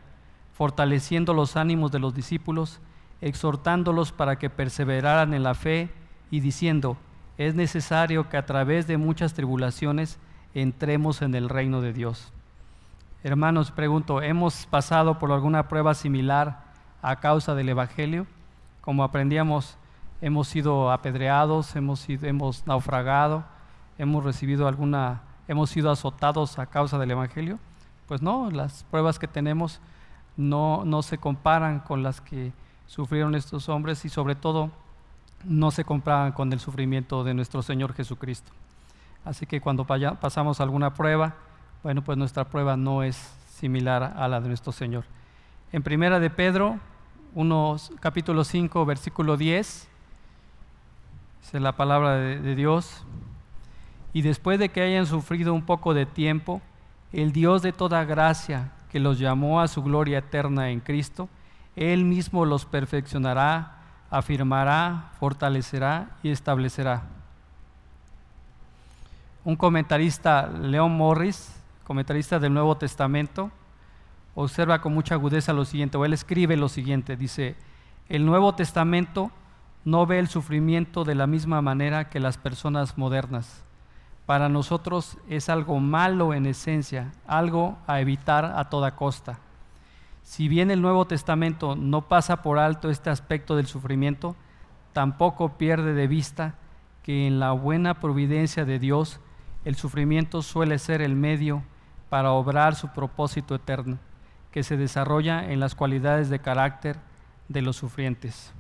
fortaleciendo 0.55 1.35
los 1.35 1.59
ánimos 1.59 1.93
de 1.93 1.99
los 1.99 2.15
discípulos, 2.15 2.81
exhortándolos 3.21 4.13
para 4.13 4.39
que 4.39 4.49
perseveraran 4.49 5.35
en 5.35 5.43
la 5.43 5.55
fe 5.55 5.91
y 6.31 6.41
diciendo, 6.41 6.97
es 7.37 7.55
necesario 7.55 8.31
que 8.31 8.39
a 8.39 8.47
través 8.47 8.87
de 8.87 8.97
muchas 8.97 9.35
tribulaciones 9.35 10.19
entremos 10.55 11.21
en 11.23 11.35
el 11.35 11.49
reino 11.49 11.81
de 11.81 11.93
Dios. 11.93 12.33
Hermanos, 13.23 13.71
pregunto, 13.71 14.23
¿hemos 14.23 14.67
pasado 14.67 15.19
por 15.19 15.33
alguna 15.33 15.69
prueba 15.69 15.95
similar 15.95 16.63
a 17.03 17.17
causa 17.17 17.55
del 17.55 17.69
Evangelio? 17.69 18.27
Como 18.81 19.03
aprendíamos, 19.03 19.77
hemos 20.21 20.47
sido 20.47 20.93
apedreados, 20.93 21.75
hemos, 21.75 22.01
sido, 22.01 22.27
hemos 22.27 22.67
naufragado, 22.67 23.45
hemos 23.99 24.23
recibido 24.23 24.69
alguna, 24.69 25.23
hemos 25.49 25.71
sido 25.71 25.91
azotados 25.91 26.59
a 26.59 26.67
causa 26.67 26.99
del 26.99 27.11
Evangelio. 27.11 27.59
Pues 28.07 28.23
no, 28.23 28.51
las 28.51 28.85
pruebas 28.85 29.19
que 29.19 29.27
tenemos 29.27 29.81
no, 30.37 30.85
no 30.85 31.03
se 31.03 31.19
comparan 31.19 31.81
con 31.81 32.03
las 32.03 32.21
que 32.21 32.53
sufrieron 32.87 33.35
estos 33.35 33.69
hombres 33.69 34.05
y 34.05 34.09
sobre 34.09 34.35
todo 34.35 34.71
no 35.45 35.71
se 35.71 35.85
comparan 35.85 36.33
con 36.33 36.53
el 36.53 36.61
sufrimiento 36.61 37.25
de 37.25 37.35
nuestro 37.35 37.63
Señor 37.63 37.95
Jesucristo. 37.95 38.53
Así 39.25 39.47
que 39.47 39.61
cuando 39.61 39.87
pasamos 39.87 40.61
alguna 40.61 40.93
prueba, 40.93 41.35
bueno, 41.83 42.03
pues 42.03 42.19
nuestra 42.19 42.45
prueba 42.45 42.77
no 42.77 43.03
es 43.03 43.17
similar 43.49 44.15
a 44.17 44.29
la 44.29 44.41
de 44.41 44.49
nuestro 44.49 44.71
Señor. 44.71 45.05
En 45.73 45.83
Primera 45.83 46.21
de 46.21 46.29
Pedro, 46.29 46.79
unos, 47.35 47.91
capítulo 48.01 48.45
5, 48.45 48.85
versículo 48.85 49.37
10, 49.37 49.89
es 51.43 51.61
la 51.61 51.73
palabra 51.73 52.17
de, 52.17 52.41
de 52.41 52.55
Dios. 52.55 53.05
Y 54.13 54.23
después 54.23 54.59
de 54.59 54.69
que 54.69 54.83
hayan 54.83 55.07
sufrido 55.07 55.55
un 55.55 55.63
poco 55.63 55.95
de 55.95 56.05
tiempo, 56.05 56.61
el 57.13 57.33
Dios 57.33 57.63
de 57.63 57.73
toda 57.73 58.05
gracia, 58.05 58.73
que 58.91 59.01
los 59.01 59.19
llamó 59.19 59.61
a 59.61 59.69
su 59.69 59.83
gloria 59.83 60.19
eterna 60.19 60.71
en 60.71 60.81
Cristo, 60.81 61.29
Él 61.77 62.05
mismo 62.05 62.45
los 62.45 62.67
perfeccionará, 62.67 63.79
afirmará, 64.11 65.11
fortalecerá 65.19 66.11
y 66.23 66.31
establecerá 66.31 67.05
un 69.45 69.57
comentarista, 69.57 70.49
Leon 70.49 70.97
Morris, 70.97 71.63
comentarista 71.85 72.39
del 72.39 72.55
Nuevo 72.55 72.77
Testamento, 72.77 73.51
observa 74.35 74.81
con 74.81 74.95
mucha 74.95 75.15
agudeza 75.15 75.53
lo 75.53 75.65
siguiente, 75.65 75.99
o 75.99 76.05
él 76.05 76.15
escribe 76.15 76.57
lo 76.57 76.69
siguiente, 76.69 77.17
dice, 77.17 77.57
el 78.09 78.25
Nuevo 78.25 78.55
Testamento 78.55 79.31
no 79.85 80.07
ve 80.07 80.19
el 80.19 80.29
sufrimiento 80.29 81.05
de 81.05 81.15
la 81.15 81.27
misma 81.27 81.61
manera 81.61 82.09
que 82.09 82.21
las 82.21 82.39
personas 82.39 82.97
modernas. 82.97 83.65
Para 84.25 84.49
nosotros 84.49 85.19
es 85.29 85.51
algo 85.51 85.79
malo 85.79 86.33
en 86.33 86.47
esencia, 86.47 87.13
algo 87.27 87.77
a 87.87 88.01
evitar 88.01 88.47
a 88.57 88.71
toda 88.71 88.97
costa. 88.97 89.41
Si 90.23 90.49
bien 90.49 90.71
el 90.71 90.81
Nuevo 90.81 91.07
Testamento 91.07 91.77
no 91.77 92.09
pasa 92.09 92.41
por 92.41 92.59
alto 92.59 92.89
este 92.89 93.11
aspecto 93.11 93.57
del 93.57 93.67
sufrimiento, 93.67 94.37
tampoco 94.95 95.59
pierde 95.59 95.93
de 95.93 96.07
vista 96.07 96.55
que 97.03 97.27
en 97.27 97.39
la 97.39 97.53
buena 97.53 98.01
providencia 98.01 98.65
de 98.65 98.79
Dios 98.79 99.21
el 99.65 99.77
sufrimiento 99.77 100.43
suele 100.43 100.79
ser 100.79 101.03
el 101.03 101.15
medio 101.15 101.63
para 102.11 102.33
obrar 102.33 102.75
su 102.75 102.89
propósito 102.89 103.55
eterno, 103.55 103.99
que 104.51 104.63
se 104.63 104.77
desarrolla 104.77 105.51
en 105.51 105.61
las 105.61 105.75
cualidades 105.75 106.29
de 106.29 106.39
carácter 106.39 106.97
de 107.49 107.63
los 107.63 107.77
sufrientes. 107.77 108.53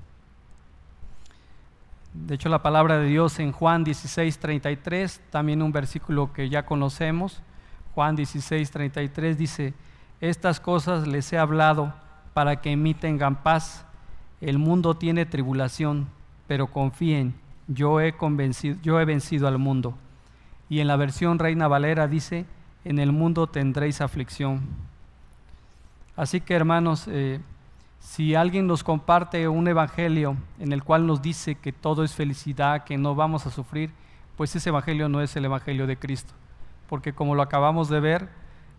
De 2.13 2.37
hecho, 2.37 2.49
la 2.49 2.63
palabra 2.63 2.99
de 2.99 3.07
Dios 3.07 3.39
en 3.41 3.53
Juan 3.53 3.85
16, 3.85 4.39
33, 4.39 5.21
también 5.31 5.63
un 5.63 5.73
versículo 5.73 6.33
que 6.33 6.49
ya 6.49 6.65
conocemos, 6.65 7.43
Juan 7.95 8.17
16, 8.17 8.71
33 8.71 9.39
dice, 9.39 9.75
estas 10.21 10.59
cosas 10.59 11.07
les 11.07 11.33
he 11.33 11.39
hablado 11.39 11.93
para 12.33 12.61
que 12.61 12.73
en 12.73 12.83
mí 12.83 12.95
tengan 12.95 13.43
paz. 13.43 13.85
El 14.41 14.59
mundo 14.59 14.95
tiene 14.95 15.27
tribulación, 15.27 16.09
pero 16.47 16.69
confíen, 16.69 17.35
yo 17.69 18.01
he, 18.01 18.17
convencido, 18.17 18.77
yo 18.83 19.01
he 19.01 19.05
vencido 19.05 19.47
al 19.49 19.59
mundo. 19.59 19.97
Y 20.69 20.81
en 20.81 20.87
la 20.87 20.97
versión 20.97 21.39
Reina 21.39 21.69
Valera 21.69 22.09
dice, 22.09 22.47
en 22.85 22.99
el 22.99 23.13
mundo 23.13 23.47
tendréis 23.47 24.01
aflicción. 24.01 24.63
Así 26.17 26.41
que 26.41 26.55
hermanos, 26.55 27.07
eh, 27.09 27.41
si 27.99 28.35
alguien 28.35 28.67
nos 28.67 28.85
comparte 28.85 29.49
un 29.49 29.67
evangelio 29.67 30.37
en 30.59 30.73
el 30.73 30.85
cual 30.85 31.07
nos 31.07 31.23
dice 31.23 31.55
que 31.57 31.73
todo 31.73 32.05
es 32.05 32.15
felicidad, 32.15 32.85
que 32.85 32.99
no 32.99 33.15
vamos 33.15 33.47
a 33.47 33.51
sufrir, 33.51 33.91
pues 34.37 34.55
ese 34.55 34.69
evangelio 34.69 35.09
no 35.09 35.21
es 35.21 35.35
el 35.37 35.47
evangelio 35.47 35.87
de 35.87 35.97
Cristo. 35.97 36.35
Porque 36.89 37.13
como 37.13 37.35
lo 37.35 37.43
acabamos 37.43 37.89
de 37.89 38.01
ver, 38.01 38.29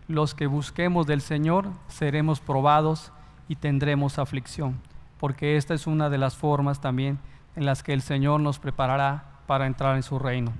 los 0.08 0.34
que 0.34 0.46
busquemos 0.46 1.06
del 1.06 1.20
Señor 1.20 1.68
seremos 1.88 2.40
probados 2.40 3.12
y 3.48 3.56
tendremos 3.56 4.18
aflicción. 4.18 4.80
Porque 5.18 5.56
esta 5.56 5.74
es 5.74 5.86
una 5.86 6.08
de 6.08 6.18
las 6.18 6.36
formas 6.36 6.80
también 6.80 7.18
en 7.56 7.66
las 7.66 7.82
que 7.82 7.92
el 7.92 8.02
Señor 8.02 8.40
nos 8.40 8.58
preparará 8.58 9.24
para 9.46 9.66
entrar 9.66 9.96
en 9.96 10.02
su 10.02 10.18
reino. 10.18 10.52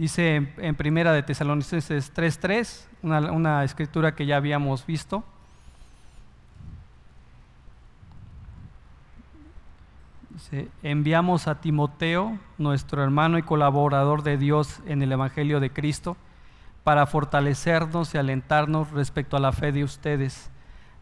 Dice 0.00 0.48
en, 0.56 0.74
Primera 0.76 1.12
de 1.12 1.22
Tesalonicenses 1.22 2.14
3.3, 2.14 2.86
una, 3.02 3.32
una 3.32 3.64
escritura 3.64 4.14
que 4.14 4.24
ya 4.24 4.38
habíamos 4.38 4.86
visto. 4.86 5.22
Dice, 10.30 10.70
enviamos 10.82 11.46
a 11.48 11.60
Timoteo, 11.60 12.38
nuestro 12.56 13.04
hermano 13.04 13.36
y 13.36 13.42
colaborador 13.42 14.22
de 14.22 14.38
Dios 14.38 14.80
en 14.86 15.02
el 15.02 15.12
Evangelio 15.12 15.60
de 15.60 15.68
Cristo, 15.68 16.16
para 16.82 17.04
fortalecernos 17.04 18.14
y 18.14 18.16
alentarnos 18.16 18.92
respecto 18.92 19.36
a 19.36 19.40
la 19.40 19.52
fe 19.52 19.70
de 19.70 19.84
ustedes, 19.84 20.50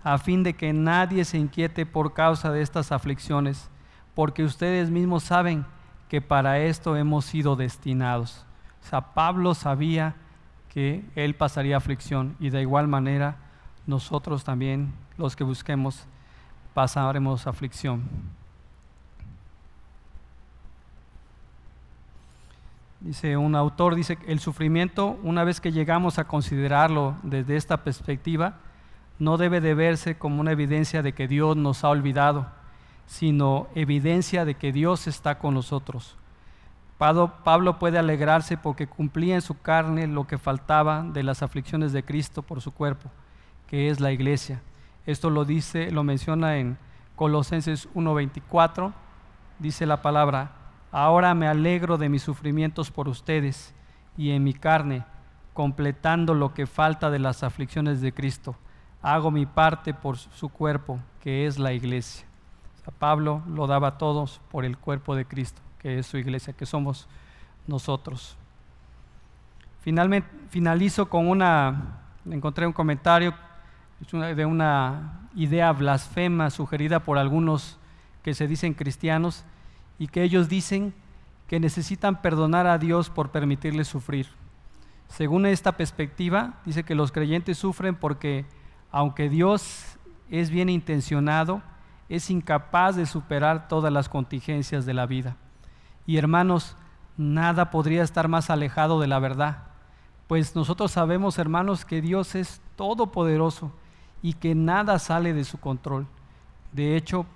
a 0.03 0.19
fin 0.19 0.43
de 0.43 0.55
que 0.55 0.73
nadie 0.73 1.25
se 1.25 1.39
inquiete 1.39 1.87
por 1.87 2.15
causa 2.15 2.51
de 2.51 2.63
estas 2.63 2.91
aflicciones, 2.91 3.71
porque 4.17 4.43
ustedes 4.43 4.91
mismos 4.91 5.23
saben 5.23 5.65
que 6.09 6.21
para 6.21 6.59
esto 6.59 6.97
hemos 6.97 7.27
sido 7.27 7.55
destinados. 7.55 8.45
Pablo 9.15 9.55
sabía 9.55 10.15
que 10.73 11.05
él 11.15 11.35
pasaría 11.35 11.77
aflicción 11.77 12.37
y 12.41 12.51
de 12.51 12.63
igual 12.63 12.89
manera 12.89 13.37
nosotros 13.87 14.45
también, 14.45 14.93
los 15.17 15.35
que 15.35 15.45
busquemos, 15.45 16.07
pasaremos 16.75 17.47
aflicción. 17.47 18.03
Dice 23.01 23.37
un 23.37 23.55
autor, 23.55 23.95
dice, 23.95 24.19
el 24.27 24.41
sufrimiento, 24.41 25.19
una 25.23 25.45
vez 25.45 25.61
que 25.61 25.73
llegamos 25.73 26.19
a 26.19 26.25
considerarlo 26.25 27.17
desde 27.23 27.57
esta 27.57 27.79
perspectiva, 27.85 28.57
no 29.19 29.39
debe 29.39 29.61
de 29.61 29.75
verse 29.75 30.19
como 30.19 30.41
una 30.41 30.53
evidencia 30.53 31.03
de 31.03 31.13
que 31.13 31.29
Dios 31.29 31.57
nos 31.57 31.85
ha 31.85 31.89
olvidado, 31.89 32.47
sino 33.07 33.69
evidencia 33.75 34.45
de 34.45 34.55
que 34.55 34.71
Dios 34.71 35.07
está 35.07 35.39
con 35.39 35.55
nosotros. 35.55 36.18
Pablo 36.99 37.79
puede 37.79 37.99
alegrarse 37.99 38.57
porque 38.57 38.89
cumplía 38.89 39.37
en 39.37 39.41
su 39.41 39.61
carne 39.61 40.07
lo 40.07 40.27
que 40.27 40.37
faltaba 40.37 41.03
de 41.03 41.23
las 41.23 41.43
aflicciones 41.43 41.93
de 41.93 42.03
Cristo 42.03 42.43
por 42.43 42.61
su 42.61 42.73
cuerpo, 42.73 43.11
que 43.69 43.89
es 43.89 44.01
la 44.01 44.11
iglesia. 44.11 44.61
Esto 45.07 45.31
lo 45.31 45.45
dice, 45.45 45.91
lo 45.91 46.03
menciona 46.03 46.59
en 46.59 46.77
Colosenses 47.15 47.89
1:24, 47.95 48.93
dice 49.59 49.87
la 49.87 50.03
palabra, 50.03 50.53
Ahora 50.91 51.35
me 51.35 51.47
alegro 51.47 51.99
de 51.99 52.09
mis 52.09 52.23
sufrimientos 52.23 52.91
por 52.91 53.09
ustedes 53.09 53.75
y 54.17 54.31
en 54.31 54.43
mi 54.43 54.55
carne, 54.55 55.05
completando 55.53 56.35
lo 56.35 56.55
que 56.55 56.67
falta 56.67 57.11
de 57.11 57.19
las 57.19 57.43
aflicciones 57.43 58.01
de 58.01 58.13
Cristo. 58.13 58.57
Hago 59.03 59.31
mi 59.31 59.47
parte 59.47 59.95
por 59.95 60.17
su 60.17 60.49
cuerpo, 60.49 60.99
que 61.21 61.47
es 61.47 61.59
la 61.59 61.73
iglesia. 61.73 62.27
Pablo 62.99 63.43
lo 63.47 63.67
daba 63.67 63.89
a 63.89 63.99
todos 63.99 64.41
por 64.51 64.65
el 64.65 64.79
cuerpo 64.79 65.15
de 65.15 65.27
Cristo, 65.27 65.61
que 65.79 65.99
es 65.99 66.07
su 66.07 66.19
iglesia, 66.19 66.53
que 66.53 66.67
somos 66.67 67.09
nosotros. 67.67 68.37
Finalmente, 69.81 70.29
finalizo 70.51 71.09
con 71.09 71.29
una, 71.29 72.01
encontré 72.29 72.67
un 72.67 72.73
comentario 72.73 73.35
de 74.37 74.47
una 74.47 75.29
idea 75.35 75.73
blasfema 75.73 76.51
sugerida 76.51 77.01
por 77.01 77.19
algunos 77.19 77.79
que 78.23 78.35
se 78.35 78.47
dicen 78.47 78.75
cristianos 78.75 79.45
y 79.99 80.09
que 80.09 80.23
ellos 80.23 80.49
dicen 80.49 80.95
que 81.47 81.59
necesitan 81.59 82.21
perdonar 82.21 82.67
a 82.67 82.79
Dios 82.79 83.11
por 83.11 83.31
permitirles 83.31 83.89
sufrir. 83.89 84.29
Según 85.09 85.47
esta 85.47 85.73
perspectiva, 85.73 86.61
dice 86.65 86.85
que 86.85 86.95
los 86.95 87.13
creyentes 87.13 87.59
sufren 87.59 87.95
porque 87.95 88.45
aunque 88.91 89.29
Dios 89.29 89.99
es 90.31 90.51
bien 90.51 90.69
intencionado, 90.69 91.63
es 92.09 92.31
incapaz 92.31 92.97
de 92.97 93.07
superar 93.07 93.69
todas 93.69 93.93
las 93.93 94.09
contingencias 94.09 94.87
de 94.87 94.95
la 94.95 95.07
vida. 95.07 95.37
Y 96.09 96.17
hermanos, 96.17 96.75
nada 97.19 97.71
podría 97.71 98.03
estar 98.03 98.29
más 98.29 98.49
alejado 98.49 98.99
de 98.99 99.09
la 99.09 99.19
verdad, 99.19 99.65
pues 100.27 100.57
nosotros 100.57 100.91
sabemos, 100.91 101.39
hermanos, 101.39 101.85
que 101.85 102.01
Dios 102.01 102.35
es 102.35 102.63
todopoderoso 102.77 103.73
y 104.23 104.33
que 104.33 104.55
nada 104.55 104.99
sale 105.01 105.35
de 105.35 105.45
su 105.45 105.61
control. 105.61 106.07
De 106.73 106.97
hecho, 106.97 107.27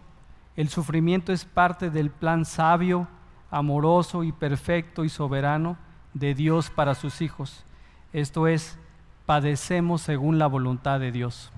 el 0.57 0.71
sufrimiento 0.71 1.35
es 1.35 1.45
parte 1.45 1.91
del 1.91 2.09
plan 2.09 2.47
sabio, 2.47 3.09
amoroso 3.51 4.25
y 4.25 4.33
perfecto 4.33 5.05
y 5.05 5.11
soberano 5.11 5.77
de 6.15 6.35
Dios 6.35 6.71
para 6.71 6.95
sus 6.95 7.21
hijos. 7.21 7.67
Esto 8.15 8.47
es, 8.47 8.79
padecemos 9.27 10.01
según 10.01 10.39
la 10.39 10.47
voluntad 10.47 10.99
de 10.99 11.13
Dios. 11.13 11.53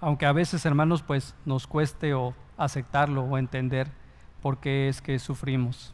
Aunque 0.00 0.26
a 0.26 0.32
veces, 0.32 0.64
hermanos, 0.66 1.02
pues 1.02 1.34
nos 1.44 1.66
cueste 1.66 2.14
o 2.14 2.32
aceptarlo 2.64 3.22
o 3.22 3.38
entender 3.38 3.88
por 4.40 4.58
qué 4.58 4.88
es 4.88 5.00
que 5.00 5.18
sufrimos. 5.18 5.92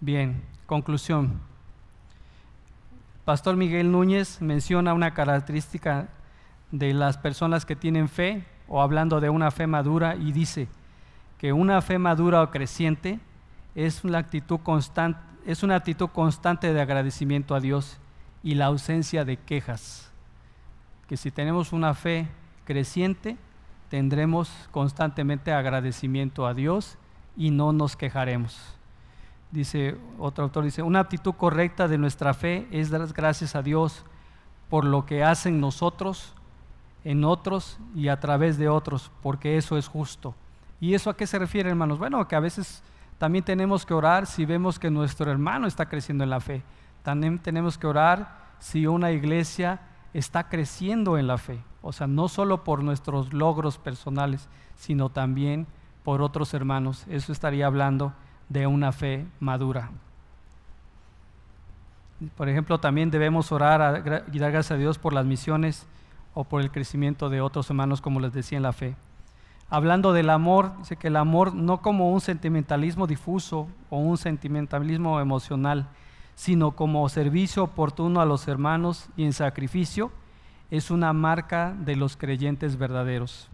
Bien, 0.00 0.42
conclusión. 0.66 1.40
Pastor 3.24 3.56
Miguel 3.56 3.92
Núñez 3.92 4.40
menciona 4.40 4.94
una 4.94 5.14
característica 5.14 6.08
de 6.72 6.92
las 6.92 7.18
personas 7.18 7.64
que 7.64 7.76
tienen 7.76 8.08
fe 8.08 8.44
o 8.68 8.82
hablando 8.82 9.20
de 9.20 9.30
una 9.30 9.50
fe 9.50 9.66
madura 9.66 10.16
y 10.16 10.32
dice 10.32 10.68
que 11.38 11.52
una 11.52 11.80
fe 11.82 11.98
madura 11.98 12.42
o 12.42 12.50
creciente 12.50 13.20
es 13.74 14.04
una 14.04 14.18
actitud 14.18 14.60
constante, 14.60 15.20
es 15.46 15.62
actitud 15.64 16.08
constante 16.08 16.72
de 16.72 16.80
agradecimiento 16.80 17.54
a 17.54 17.60
Dios 17.60 17.98
y 18.42 18.54
la 18.54 18.66
ausencia 18.66 19.24
de 19.24 19.36
quejas. 19.36 20.10
Que 21.08 21.16
si 21.16 21.30
tenemos 21.30 21.72
una 21.72 21.94
fe 21.94 22.28
creciente, 22.64 23.36
tendremos 23.92 24.50
constantemente 24.70 25.52
agradecimiento 25.52 26.46
a 26.46 26.54
Dios 26.54 26.96
y 27.36 27.50
no 27.50 27.74
nos 27.74 27.94
quejaremos. 27.94 28.58
Dice 29.50 29.98
otro 30.18 30.44
autor, 30.44 30.64
dice, 30.64 30.80
una 30.80 31.00
actitud 31.00 31.34
correcta 31.34 31.88
de 31.88 31.98
nuestra 31.98 32.32
fe 32.32 32.66
es 32.70 32.88
dar 32.88 33.06
gracias 33.08 33.54
a 33.54 33.60
Dios 33.60 34.02
por 34.70 34.86
lo 34.86 35.04
que 35.04 35.22
hacen 35.22 35.60
nosotros 35.60 36.32
en 37.04 37.22
otros 37.22 37.78
y 37.94 38.08
a 38.08 38.18
través 38.18 38.56
de 38.56 38.70
otros, 38.70 39.10
porque 39.22 39.58
eso 39.58 39.76
es 39.76 39.88
justo. 39.88 40.34
¿Y 40.80 40.94
eso 40.94 41.10
a 41.10 41.16
qué 41.18 41.26
se 41.26 41.38
refiere, 41.38 41.68
hermanos? 41.68 41.98
Bueno, 41.98 42.26
que 42.26 42.34
a 42.34 42.40
veces 42.40 42.82
también 43.18 43.44
tenemos 43.44 43.84
que 43.84 43.92
orar 43.92 44.26
si 44.26 44.46
vemos 44.46 44.78
que 44.78 44.90
nuestro 44.90 45.30
hermano 45.30 45.66
está 45.66 45.84
creciendo 45.90 46.24
en 46.24 46.30
la 46.30 46.40
fe. 46.40 46.62
También 47.02 47.38
tenemos 47.38 47.76
que 47.76 47.86
orar 47.86 48.38
si 48.58 48.86
una 48.86 49.12
iglesia 49.12 49.82
está 50.14 50.48
creciendo 50.48 51.18
en 51.18 51.26
la 51.26 51.38
fe. 51.38 51.60
O 51.80 51.92
sea, 51.92 52.06
no 52.06 52.28
solo 52.28 52.64
por 52.64 52.82
nuestros 52.82 53.32
logros 53.32 53.78
personales, 53.78 54.48
sino 54.76 55.08
también 55.08 55.66
por 56.04 56.22
otros 56.22 56.54
hermanos. 56.54 57.04
Eso 57.08 57.32
estaría 57.32 57.66
hablando 57.66 58.12
de 58.48 58.66
una 58.66 58.92
fe 58.92 59.26
madura. 59.40 59.90
Por 62.36 62.48
ejemplo, 62.48 62.78
también 62.78 63.10
debemos 63.10 63.50
orar 63.50 64.24
y 64.32 64.38
dar 64.38 64.52
gracias 64.52 64.72
a 64.72 64.76
Dios 64.76 64.98
por 64.98 65.12
las 65.12 65.26
misiones 65.26 65.86
o 66.34 66.44
por 66.44 66.60
el 66.60 66.70
crecimiento 66.70 67.28
de 67.30 67.40
otros 67.40 67.68
hermanos, 67.70 68.00
como 68.00 68.20
les 68.20 68.32
decía 68.32 68.56
en 68.56 68.62
la 68.62 68.72
fe. 68.72 68.94
Hablando 69.68 70.12
del 70.12 70.30
amor, 70.30 70.76
dice 70.78 70.96
que 70.96 71.08
el 71.08 71.16
amor 71.16 71.54
no 71.54 71.80
como 71.80 72.12
un 72.12 72.20
sentimentalismo 72.20 73.06
difuso 73.06 73.68
o 73.90 73.98
un 73.98 74.18
sentimentalismo 74.18 75.18
emocional, 75.18 75.88
sino 76.34 76.72
como 76.72 77.08
servicio 77.08 77.64
oportuno 77.64 78.20
a 78.20 78.26
los 78.26 78.48
hermanos 78.48 79.08
y 79.16 79.24
en 79.24 79.32
sacrificio, 79.32 80.10
es 80.70 80.90
una 80.90 81.12
marca 81.12 81.74
de 81.78 81.96
los 81.96 82.16
creyentes 82.16 82.78
verdaderos. 82.78 83.48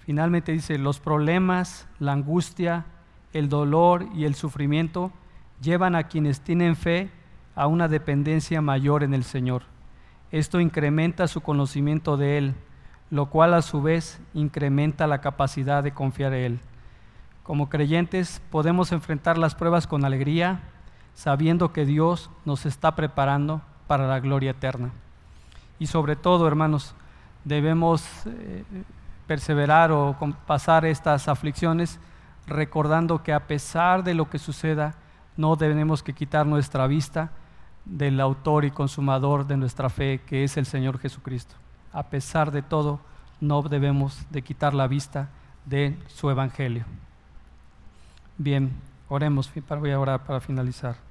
Finalmente 0.00 0.52
dice, 0.52 0.78
los 0.78 1.00
problemas, 1.00 1.86
la 1.98 2.12
angustia, 2.12 2.86
el 3.32 3.48
dolor 3.48 4.06
y 4.14 4.24
el 4.24 4.34
sufrimiento 4.34 5.12
llevan 5.60 5.94
a 5.94 6.04
quienes 6.04 6.40
tienen 6.40 6.76
fe 6.76 7.10
a 7.54 7.66
una 7.66 7.88
dependencia 7.88 8.60
mayor 8.60 9.02
en 9.02 9.14
el 9.14 9.24
Señor 9.24 9.64
esto 10.30 10.60
incrementa 10.60 11.26
su 11.26 11.40
conocimiento 11.40 12.16
de 12.16 12.36
Él, 12.38 12.54
lo 13.10 13.26
cual 13.30 13.54
a 13.54 13.62
su 13.62 13.80
vez 13.80 14.20
incrementa 14.34 15.06
la 15.06 15.20
capacidad 15.22 15.82
de 15.82 15.94
confiar 15.94 16.34
en 16.34 16.44
Él. 16.44 16.60
Como 17.42 17.70
creyentes 17.70 18.42
podemos 18.50 18.92
enfrentar 18.92 19.38
las 19.38 19.54
pruebas 19.54 19.86
con 19.86 20.04
alegría, 20.04 20.60
sabiendo 21.18 21.72
que 21.72 21.84
Dios 21.84 22.30
nos 22.44 22.64
está 22.64 22.94
preparando 22.94 23.60
para 23.88 24.06
la 24.06 24.20
gloria 24.20 24.52
eterna. 24.52 24.92
Y 25.80 25.88
sobre 25.88 26.14
todo, 26.14 26.46
hermanos, 26.46 26.94
debemos 27.42 28.06
eh, 28.26 28.62
perseverar 29.26 29.90
o 29.90 30.16
pasar 30.46 30.84
estas 30.84 31.26
aflicciones 31.26 31.98
recordando 32.46 33.24
que 33.24 33.32
a 33.32 33.48
pesar 33.48 34.04
de 34.04 34.14
lo 34.14 34.30
que 34.30 34.38
suceda, 34.38 34.94
no 35.36 35.56
debemos 35.56 36.04
que 36.04 36.12
quitar 36.12 36.46
nuestra 36.46 36.86
vista 36.86 37.32
del 37.84 38.20
autor 38.20 38.64
y 38.64 38.70
consumador 38.70 39.44
de 39.44 39.56
nuestra 39.56 39.90
fe, 39.90 40.20
que 40.24 40.44
es 40.44 40.56
el 40.56 40.66
Señor 40.66 41.00
Jesucristo. 41.00 41.56
A 41.92 42.04
pesar 42.04 42.52
de 42.52 42.62
todo, 42.62 43.00
no 43.40 43.60
debemos 43.62 44.24
de 44.30 44.42
quitar 44.42 44.72
la 44.72 44.86
vista 44.86 45.30
de 45.64 45.98
su 46.06 46.30
evangelio. 46.30 46.84
Bien, 48.36 48.70
oremos, 49.08 49.50
voy 49.80 49.90
a 49.90 49.98
orar 49.98 50.22
para 50.22 50.38
finalizar. 50.38 51.07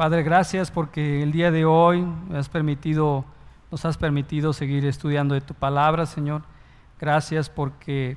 Padre, 0.00 0.22
gracias 0.22 0.70
porque 0.70 1.22
el 1.22 1.30
día 1.30 1.50
de 1.50 1.66
hoy 1.66 2.06
has 2.34 2.48
permitido, 2.48 3.26
nos 3.70 3.84
has 3.84 3.98
permitido 3.98 4.54
seguir 4.54 4.86
estudiando 4.86 5.34
de 5.34 5.42
tu 5.42 5.52
palabra, 5.52 6.06
Señor. 6.06 6.40
Gracias 6.98 7.50
porque 7.50 8.16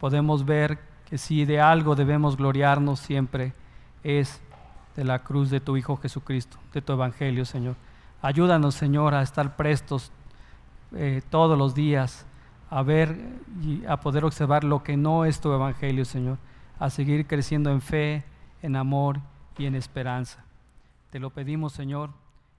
podemos 0.00 0.46
ver 0.46 0.78
que 1.04 1.18
si 1.18 1.44
de 1.44 1.60
algo 1.60 1.94
debemos 1.96 2.38
gloriarnos 2.38 3.00
siempre 3.00 3.52
es 4.02 4.40
de 4.96 5.04
la 5.04 5.18
cruz 5.18 5.50
de 5.50 5.60
tu 5.60 5.76
Hijo 5.76 5.98
Jesucristo, 5.98 6.56
de 6.72 6.80
tu 6.80 6.94
Evangelio, 6.94 7.44
Señor. 7.44 7.76
Ayúdanos, 8.22 8.74
Señor, 8.74 9.14
a 9.14 9.20
estar 9.20 9.54
prestos 9.54 10.10
eh, 10.94 11.20
todos 11.28 11.58
los 11.58 11.74
días 11.74 12.24
a 12.70 12.82
ver 12.82 13.14
y 13.60 13.84
a 13.84 13.98
poder 13.98 14.24
observar 14.24 14.64
lo 14.64 14.82
que 14.82 14.96
no 14.96 15.26
es 15.26 15.42
tu 15.42 15.52
Evangelio, 15.52 16.06
Señor, 16.06 16.38
a 16.78 16.88
seguir 16.88 17.26
creciendo 17.26 17.70
en 17.70 17.82
fe, 17.82 18.24
en 18.62 18.76
amor 18.76 19.20
y 19.58 19.66
en 19.66 19.74
esperanza. 19.74 20.47
Te 21.10 21.18
lo 21.18 21.30
pedimos, 21.30 21.72
Señor, 21.72 22.12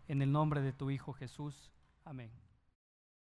en 0.07 0.21
el 0.21 0.31
nombre 0.31 0.61
de 0.61 0.73
tu 0.73 0.89
Hijo 0.89 1.13
Jesús. 1.13 1.71
Amén. 2.03 2.31